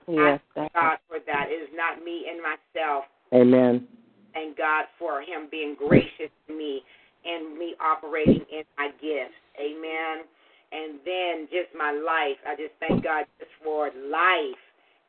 [0.08, 1.48] Yes, I thank God for that.
[1.50, 3.06] It is not me and myself.
[3.34, 3.88] Amen.
[4.34, 6.82] Thank God for Him being gracious to me
[7.26, 9.38] and me operating in my gifts.
[9.60, 10.26] Amen.
[10.72, 12.38] And then just my life.
[12.48, 14.62] I just thank God just for life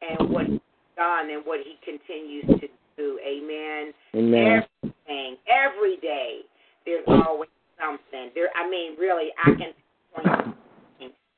[0.02, 0.60] and what He's
[0.96, 3.18] done and what He continues to do.
[3.26, 3.92] Amen.
[4.14, 4.62] Amen.
[4.82, 6.40] Everything, every day,
[6.84, 7.50] there's always
[7.80, 8.30] something.
[8.34, 9.72] There, I mean, really, I can
[10.14, 10.56] point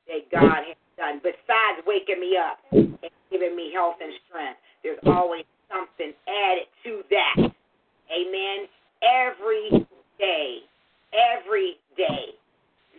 [0.07, 2.97] that God has done besides waking me up and
[3.31, 4.59] giving me health and strength.
[4.83, 7.51] There's always something added to that.
[8.09, 8.67] Amen.
[9.01, 9.85] Every
[10.17, 10.57] day,
[11.13, 12.35] every day,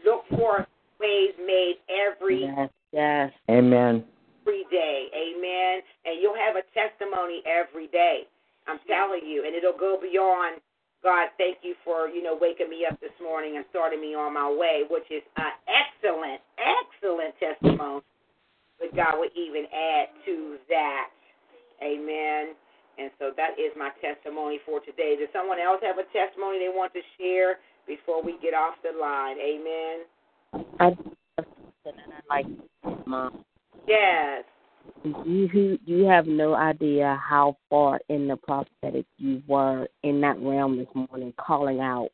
[0.05, 0.67] look for
[1.01, 3.33] ways made every yes, yes.
[3.49, 4.05] Amen.
[4.43, 5.09] every day.
[5.17, 5.81] Amen.
[6.05, 8.29] And you'll have a testimony every day.
[8.69, 10.61] I'm telling you, and it'll go beyond.
[11.03, 14.35] God, thank you for you know waking me up this morning and starting me on
[14.35, 18.05] my way, which is an excellent, excellent testimony.
[18.79, 21.09] But God would even add to that.
[21.83, 22.57] Amen.
[23.01, 25.17] And so that is my testimony for today.
[25.17, 27.57] Does someone else have a testimony they want to share
[27.89, 29.41] before we get off the line?
[29.41, 30.05] Amen.
[30.53, 31.47] I do have
[31.85, 33.45] something that I like, Mom.
[33.87, 34.45] Yes.
[35.05, 40.77] You you have no idea how far in the prophetic you were in that realm
[40.77, 42.11] this morning, calling out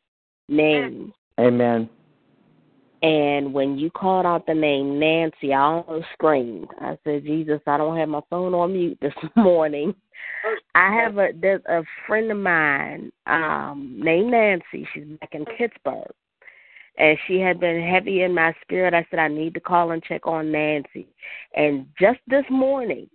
[0.47, 1.11] names.
[1.39, 1.89] Amen.
[3.03, 6.67] And when you called out the name Nancy, I almost screamed.
[6.79, 9.93] I said, Jesus, I don't have my phone on mute this morning.
[10.73, 14.87] I have a there's a friend of mine um named Nancy.
[14.93, 16.11] She's back in Pittsburgh.
[16.97, 18.93] And she had been heavy in my spirit.
[18.93, 21.07] I said, I need to call and check on Nancy.
[21.55, 23.07] And just this morning,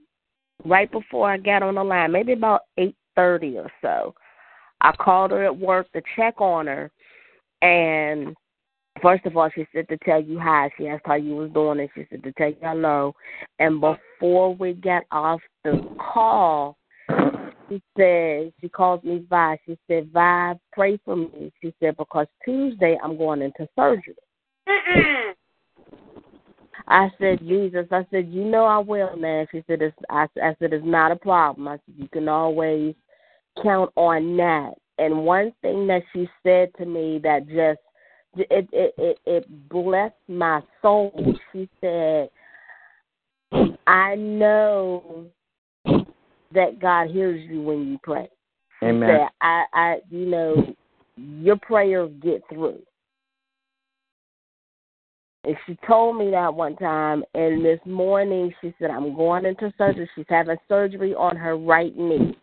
[0.65, 4.15] right before I got on the line, maybe about eight thirty or so,
[4.81, 6.91] I called her at work to check on her
[7.63, 8.37] and
[9.01, 10.71] First of all, she said to tell you hi.
[10.77, 13.15] She asked how you was doing, and she said to tell you hello.
[13.59, 16.77] And before we got off the call,
[17.73, 19.59] she said she calls me Vi.
[19.67, 21.53] She said, Vi, pray for me.
[21.63, 24.15] She said because Tuesday I'm going into surgery.
[24.69, 25.33] Mm-mm.
[26.89, 27.87] I said, Jesus.
[27.91, 29.47] I said, you know I will, man.
[29.51, 31.69] She said, it's, I, I said it's not a problem.
[31.69, 32.95] I said you can always
[33.63, 34.73] count on that.
[34.99, 37.81] And one thing that she said to me that just
[38.37, 41.35] it it it, it blessed my soul.
[41.53, 42.31] She said,
[43.87, 45.27] "I know
[46.55, 48.29] that God hears you when you pray.
[48.83, 49.09] Amen.
[49.09, 50.75] That I I you know
[51.17, 52.81] your prayers get through."
[55.45, 59.73] And she told me that one time, and this morning she said, "I'm going into
[59.77, 60.09] surgery.
[60.15, 62.37] She's having surgery on her right knee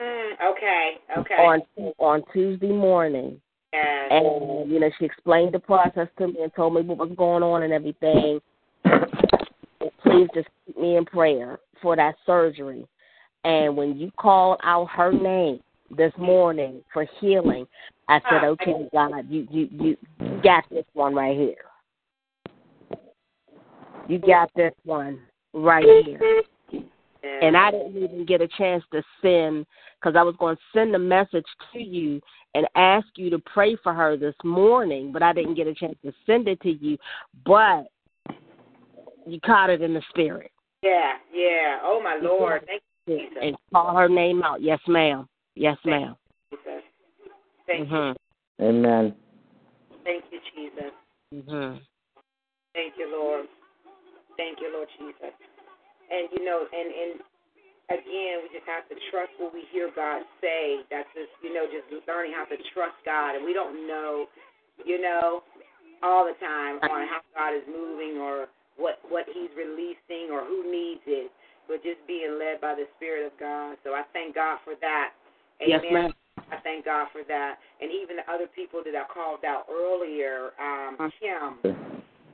[0.00, 0.98] Mm, okay.
[1.16, 1.34] Okay.
[1.34, 1.62] on
[1.98, 3.40] on Tuesday morning."
[3.72, 4.08] yes.
[4.10, 7.42] and you know she explained the process to me and told me what was going
[7.42, 8.40] on and everything.
[10.02, 12.86] Please just keep me in prayer for that surgery.
[13.46, 15.60] And when you called out her name
[15.96, 17.64] this morning for healing,
[18.08, 19.96] I said, ah, "Okay, God, you you you
[20.42, 21.64] got this one right here.
[24.08, 25.20] You got this one
[25.52, 26.42] right here."
[27.40, 29.64] And I didn't even get a chance to send
[30.00, 32.20] because I was going to send a message to you
[32.56, 35.96] and ask you to pray for her this morning, but I didn't get a chance
[36.04, 36.98] to send it to you.
[37.44, 37.84] But
[39.24, 40.50] you caught it in the spirit
[40.82, 41.78] Yeah, yeah.
[41.84, 42.64] Oh my Lord.
[42.66, 42.82] Thank.
[43.06, 44.62] And call her name out.
[44.62, 45.28] Yes, ma'am.
[45.54, 46.16] Yes, ma'am.
[46.50, 46.82] Jesus.
[47.66, 47.94] Thank you.
[47.94, 48.16] Mhm.
[48.60, 49.16] Amen.
[50.04, 50.92] Thank you, Jesus.
[51.32, 51.80] Mhm.
[52.74, 53.48] Thank you, Lord.
[54.36, 55.32] Thank you, Lord Jesus.
[56.10, 57.20] And you know, and and
[57.90, 60.82] again, we just have to trust what we hear God say.
[60.90, 63.34] That's just, you know, just learning how to trust God.
[63.34, 64.26] And we don't know,
[64.84, 65.42] you know,
[66.02, 68.46] all the time on how God is moving or
[68.76, 71.30] what what He's releasing or who needs it,
[71.68, 73.76] but just being led by the Spirit of God.
[73.84, 75.12] So I thank God for that.
[75.60, 75.80] Amen.
[75.82, 76.10] Yes, ma'am.
[76.52, 77.58] I thank God for that.
[77.80, 81.58] And even the other people that I called out earlier, um, Kim,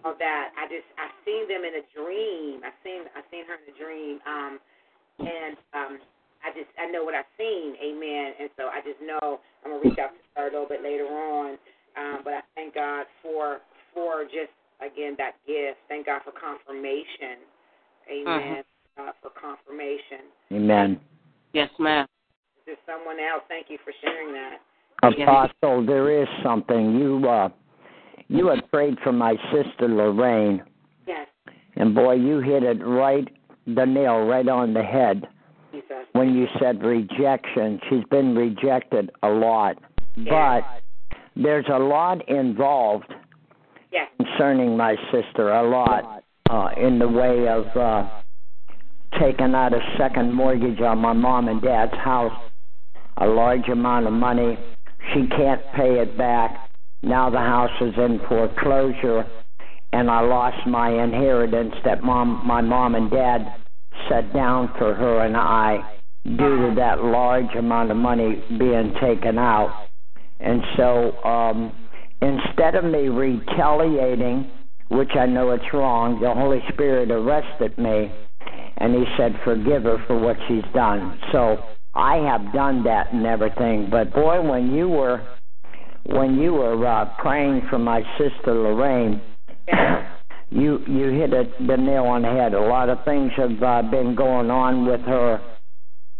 [0.04, 0.50] of that.
[0.58, 2.62] I just I seen them in a dream.
[2.66, 4.18] I seen I seen her in a dream.
[4.26, 4.58] Um
[5.22, 5.92] and um
[6.42, 8.34] I just I know what I've seen, amen.
[8.42, 11.06] And so I just know I'm gonna reach out to her a little bit later
[11.06, 11.54] on.
[11.94, 13.62] Um, but I thank God for
[13.94, 14.50] for just
[14.82, 15.78] again that gift.
[15.86, 17.46] Thank God for confirmation.
[18.10, 18.66] Amen.
[18.96, 20.26] God for confirmation.
[20.52, 21.00] Amen.
[21.52, 22.06] Yes, ma'am.
[22.56, 23.42] Is there someone else?
[23.48, 24.58] Thank you for sharing that.
[25.02, 26.94] Apostle, there is something.
[26.96, 27.48] You uh
[28.28, 30.62] you had prayed for my sister Lorraine,
[31.06, 31.26] Yes,
[31.76, 33.28] and boy, you hit it right
[33.66, 35.26] the nail right on the head
[35.72, 36.06] Jesus.
[36.12, 37.80] when you said rejection.
[37.88, 39.76] She's been rejected a lot.
[40.16, 40.62] But
[41.34, 43.12] there's a lot involved
[43.92, 44.08] Yes.
[44.18, 48.21] concerning my sister, a lot uh in the way of uh
[49.18, 52.32] taking out a second mortgage on my mom and dad's house,
[53.18, 54.58] a large amount of money.
[55.12, 56.70] She can't pay it back.
[57.02, 59.26] Now the house is in foreclosure,
[59.92, 63.54] and I lost my inheritance that mom, my mom and dad
[64.08, 65.78] set down for her and I
[66.24, 69.88] due to that large amount of money being taken out.
[70.38, 71.72] And so, um,
[72.20, 74.50] instead of me retaliating,
[74.88, 78.12] which I know it's wrong, the Holy Spirit arrested me
[78.78, 81.18] and he said, Forgive her for what she's done.
[81.32, 81.58] So
[81.94, 83.88] I have done that and everything.
[83.90, 85.22] But boy, when you were
[86.04, 89.20] when you were uh, praying for my sister Lorraine,
[90.50, 92.54] you you hit it, the nail on the head.
[92.54, 95.40] A lot of things have uh, been going on with her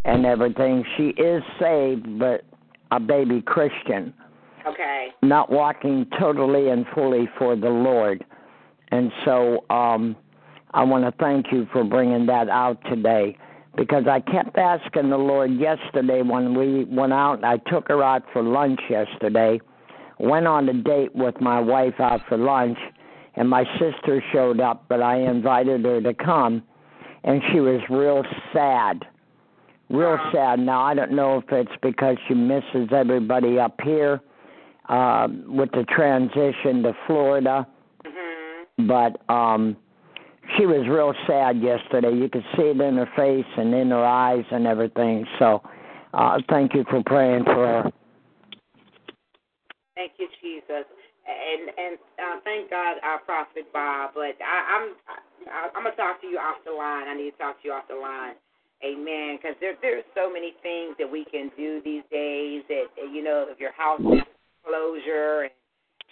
[0.05, 0.85] and everything.
[0.97, 2.43] She is saved, but
[2.91, 4.13] a baby Christian,
[4.67, 5.09] Okay.
[5.23, 8.25] not walking totally and fully for the Lord.
[8.91, 10.15] And so um,
[10.75, 13.37] I want to thank you for bringing that out today
[13.77, 17.45] because I kept asking the Lord yesterday when we went out.
[17.45, 19.61] I took her out for lunch yesterday,
[20.19, 22.79] went on a date with my wife out for lunch,
[23.37, 26.63] and my sister showed up, but I invited her to come,
[27.25, 28.23] and she was real
[28.53, 29.07] sad.
[29.89, 30.59] Real sad.
[30.59, 34.21] Now, I don't know if it's because she misses everybody up here
[34.89, 37.67] uh, with the transition to Florida
[38.05, 38.89] Mhm.
[38.89, 39.77] but um
[40.57, 42.13] she was real sad yesterday.
[42.15, 45.27] You could see it in her face and in her eyes and everything.
[45.39, 45.63] So
[46.15, 47.93] uh thank you for praying for her.
[49.95, 50.89] Thank you, Jesus,
[51.29, 54.13] and and uh, thank God, our prophet Bob.
[54.15, 54.87] But I, I'm
[55.47, 57.09] I, I'm gonna talk to you off the line.
[57.09, 58.35] I need to talk to you off the line.
[58.85, 59.39] Amen.
[59.39, 62.65] Because there there's so many things that we can do these days.
[62.69, 64.27] That you know, if your house is
[64.65, 65.55] closure and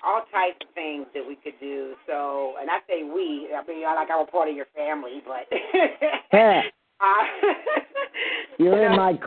[0.04, 1.94] all types of things that we could do.
[2.06, 3.48] So, and I say we.
[3.54, 5.46] I mean, I like I'm a part of your family, but.
[6.32, 6.62] Yeah.
[7.00, 7.24] uh,
[8.58, 9.18] You're you in my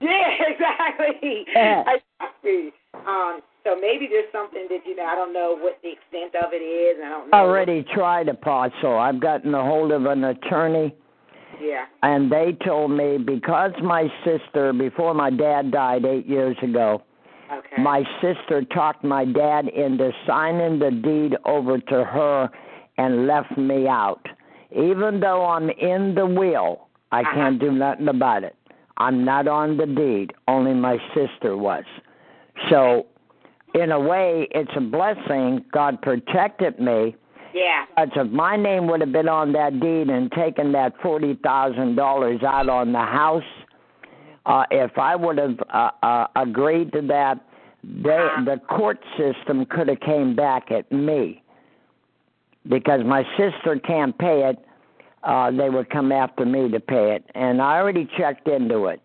[0.00, 1.44] yeah, exactly.
[1.54, 1.82] Yeah.
[1.82, 2.72] Exactly.
[3.06, 5.04] Um, so maybe there's something that you know.
[5.04, 6.98] I don't know what the extent of it is.
[7.04, 7.36] I don't know.
[7.36, 8.96] I already tried apostle.
[8.98, 10.94] I've gotten a hold of an attorney
[11.60, 11.86] Yeah.
[12.02, 17.02] and they told me because my sister before my dad died 8 years ago,
[17.52, 17.82] Okay.
[17.82, 22.48] my sister talked my dad into signing the deed over to her
[22.98, 24.26] and left me out.
[24.74, 27.34] Even though I'm in the will, I Uh-huh.
[27.34, 28.56] can't do nothing about it.
[28.98, 31.84] I'm not on the deed, only my sister was.
[32.70, 33.06] So,
[33.74, 35.64] in a way, it's a blessing.
[35.70, 37.14] God protected me.
[37.52, 37.84] yeah.
[37.96, 42.68] Because if my name would have been on that deed and taken that $40,000 out
[42.68, 43.42] on the house,
[44.46, 47.44] uh, if I would have uh, uh, agreed to that,
[47.82, 51.42] they, the court system could have came back at me
[52.68, 54.56] because my sister can't pay it.
[55.22, 59.00] Uh, they would come after me to pay it, and I already checked into it.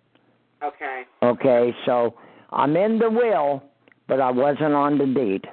[0.64, 1.04] Okay.
[1.24, 2.14] Okay, so
[2.52, 3.64] I'm in the will,
[4.08, 5.46] but I wasn't on the deed.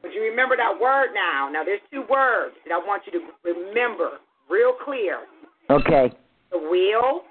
[0.00, 1.50] But you remember that word now.
[1.52, 4.18] Now there's two words that I want you to remember
[4.48, 5.20] real clear.
[5.70, 6.14] Okay,
[6.50, 7.22] The will,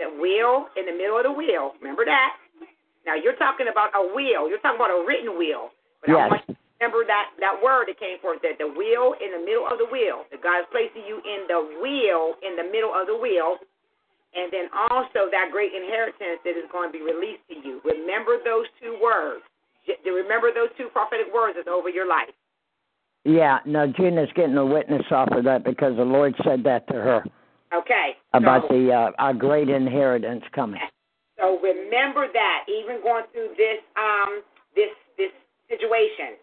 [0.00, 1.76] the will in the middle of the will.
[1.78, 2.40] Remember that.
[3.04, 4.48] Now you're talking about a will.
[4.48, 5.70] You're talking about a written will.
[6.00, 6.30] But I Yes.
[6.30, 8.40] want you to remember that that word that came forth.
[8.42, 10.24] That the will in the middle of the will.
[10.32, 13.60] That God is placing you in the will in the middle of the will.
[14.32, 17.80] And then also that great inheritance that is going to be released to you.
[17.84, 19.42] Remember those two words.
[20.04, 22.30] Remember those two prophetic words that's over your life.
[23.24, 26.94] Yeah, no, Gina's getting a witness off of that because the Lord said that to
[26.94, 27.24] her.
[27.74, 28.16] Okay.
[28.34, 30.80] about so, the uh, our great inheritance coming.
[31.38, 34.42] so remember that even going through this um
[34.74, 35.30] this this
[35.68, 36.34] situation,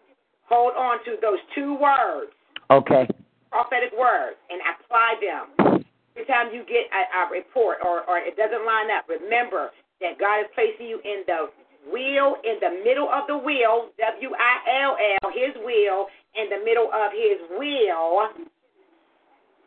[0.48, 2.32] hold on to those two words,
[2.70, 3.06] Okay.
[3.52, 5.84] prophetic words, and apply them.
[6.16, 10.18] Every time you get a, a report or or it doesn't line up, remember that
[10.18, 11.50] God is placing you in the
[11.92, 16.06] wheel, in the middle of the wheel, W I L L, His wheel,
[16.36, 18.28] in the middle of His wheel,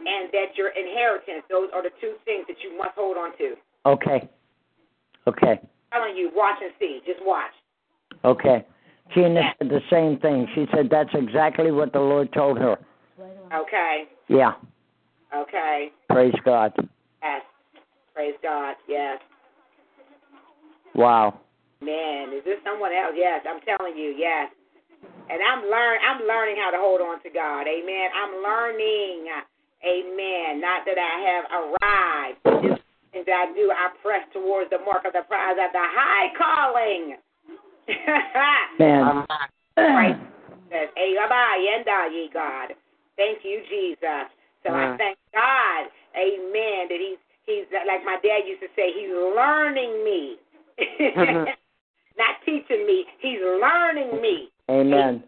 [0.08, 1.44] and that your inheritance.
[1.50, 3.56] Those are the two things that you must hold on to.
[3.86, 4.30] Okay.
[5.28, 5.60] Okay.
[5.92, 7.02] I'm telling you, watch and see.
[7.06, 7.52] Just watch.
[8.26, 8.66] Okay.
[9.14, 10.48] Gina said the same thing.
[10.56, 12.78] She said that's exactly what the Lord told her.
[13.54, 14.06] Okay.
[14.30, 14.54] Yeah.
[15.36, 15.92] Okay.
[16.10, 16.74] Praise God.
[17.22, 17.42] Yes.
[18.14, 18.76] Praise God.
[18.88, 19.20] Yes.
[20.96, 21.40] Wow.
[21.82, 23.16] Man, is this someone else?
[23.16, 24.52] Yes, I'm telling you, yes.
[25.30, 27.66] And I'm learn I'm learning how to hold on to God.
[27.66, 28.08] Amen.
[28.14, 29.26] I'm learning.
[29.86, 30.62] Amen.
[30.62, 32.80] Not that I have arrived.
[33.12, 37.18] Things I do, I press towards the mark of the prize of the high calling.
[38.80, 39.26] Amen.
[39.76, 40.20] Christ
[40.70, 41.60] says, "Hey, Abba,
[42.14, 42.74] ye God."
[43.18, 44.32] Thank you, Jesus.
[44.64, 49.10] So I thank God, Amen, that He's He's like my dad used to say, He's
[49.10, 50.38] learning me,
[52.18, 53.06] not teaching me.
[53.20, 55.24] He's learning me Amen.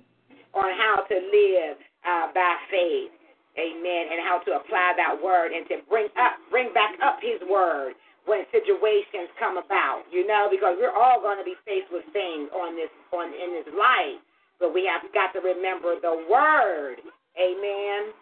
[0.54, 3.12] on how to live uh, by faith,
[3.54, 7.38] Amen, and how to apply that word and to bring up, bring back up His
[7.46, 7.94] word
[8.26, 10.04] when situations come about.
[10.10, 13.54] You know, because we're all going to be faced with things on this on in
[13.54, 14.18] this life,
[14.60, 16.98] but we have got to remember the word.
[17.38, 18.14] Amen.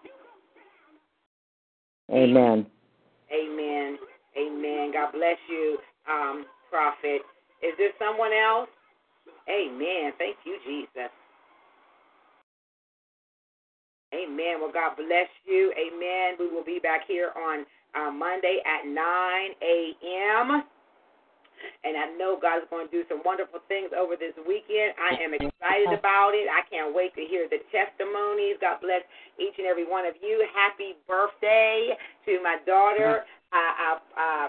[2.12, 2.66] Amen.
[3.32, 3.98] Amen.
[4.36, 4.92] Amen.
[4.92, 5.78] God bless you,
[6.10, 7.22] um, prophet.
[7.64, 8.68] Is there someone else?
[9.48, 10.12] Amen.
[10.18, 11.12] Thank you, Jesus.
[14.14, 14.60] Amen.
[14.60, 15.74] Well, God bless you.
[15.80, 16.36] Amen.
[16.40, 17.66] We will be back here on
[17.96, 20.64] uh, Monday at 9 a.m.
[21.84, 24.98] And I know God is going to do some wonderful things over this weekend.
[24.98, 26.50] I am excited about it.
[26.50, 28.58] I can't wait to hear the testimonies.
[28.60, 29.06] God bless
[29.38, 30.42] each and every one of you.
[30.54, 31.94] Happy birthday
[32.26, 34.48] to my daughter, uh, uh, uh,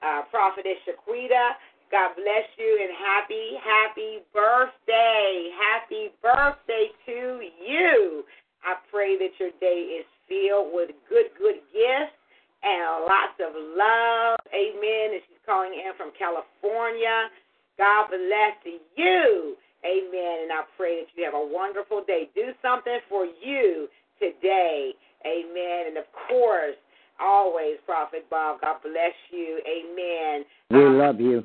[0.00, 1.56] uh, Prophetess Shaquita.
[1.90, 5.50] God bless you and happy, happy birthday.
[5.56, 8.24] Happy birthday to you.
[8.64, 12.16] I pray that your day is filled with good, good gifts
[12.62, 14.38] and lots of love.
[14.52, 15.14] Amen.
[15.14, 17.30] And she's calling in from California.
[17.78, 18.58] God bless
[18.96, 19.56] you.
[19.86, 20.36] Amen.
[20.42, 22.28] And I pray that you have a wonderful day.
[22.34, 24.92] Do something for you today.
[25.24, 25.86] Amen.
[25.88, 26.74] And of course,
[27.20, 29.60] always, Prophet Bob, God bless you.
[29.66, 30.44] Amen.
[30.70, 31.44] We Um, love you.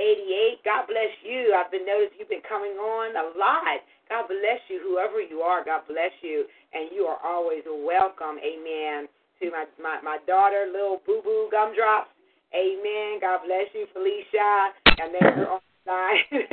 [0.00, 0.64] 488.
[0.64, 1.52] God bless you.
[1.52, 3.84] I've been noticing you've been coming on a lot.
[4.08, 5.60] God bless you, whoever you are.
[5.60, 8.40] God bless you, and you are always welcome.
[8.40, 9.12] Amen.
[9.40, 12.08] To my my, my daughter, little Boo Boo Gumdrops.
[12.56, 13.20] Amen.
[13.20, 14.72] God bless you, Felicia.
[15.04, 16.24] And then you're on the line.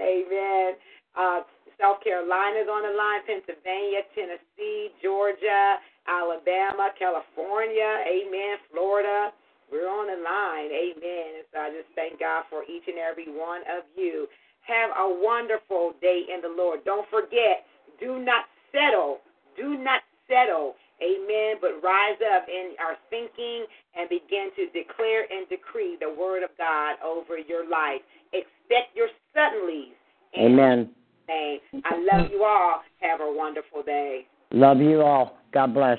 [0.00, 0.78] Amen.
[1.18, 1.42] Uh,
[1.78, 5.78] South Carolina's on the line, Pennsylvania, Tennessee, Georgia,
[6.10, 9.30] Alabama, California, amen, Florida.
[9.70, 11.28] We're on the line, amen.
[11.36, 14.26] And so I just thank God for each and every one of you.
[14.64, 16.84] Have a wonderful day in the Lord.
[16.84, 17.64] Don't forget,
[18.00, 19.18] do not settle.
[19.56, 20.74] Do not settle.
[21.02, 21.56] Amen.
[21.60, 23.64] But rise up in our thinking
[23.96, 28.00] and begin to declare and decree the word of God over your life.
[28.32, 29.96] Expect your suddenlies.
[30.36, 30.90] Amen.
[31.28, 31.60] Name.
[31.84, 32.82] I love you all.
[33.00, 34.26] Have a wonderful day.
[34.50, 35.38] Love you all.
[35.52, 35.98] God bless.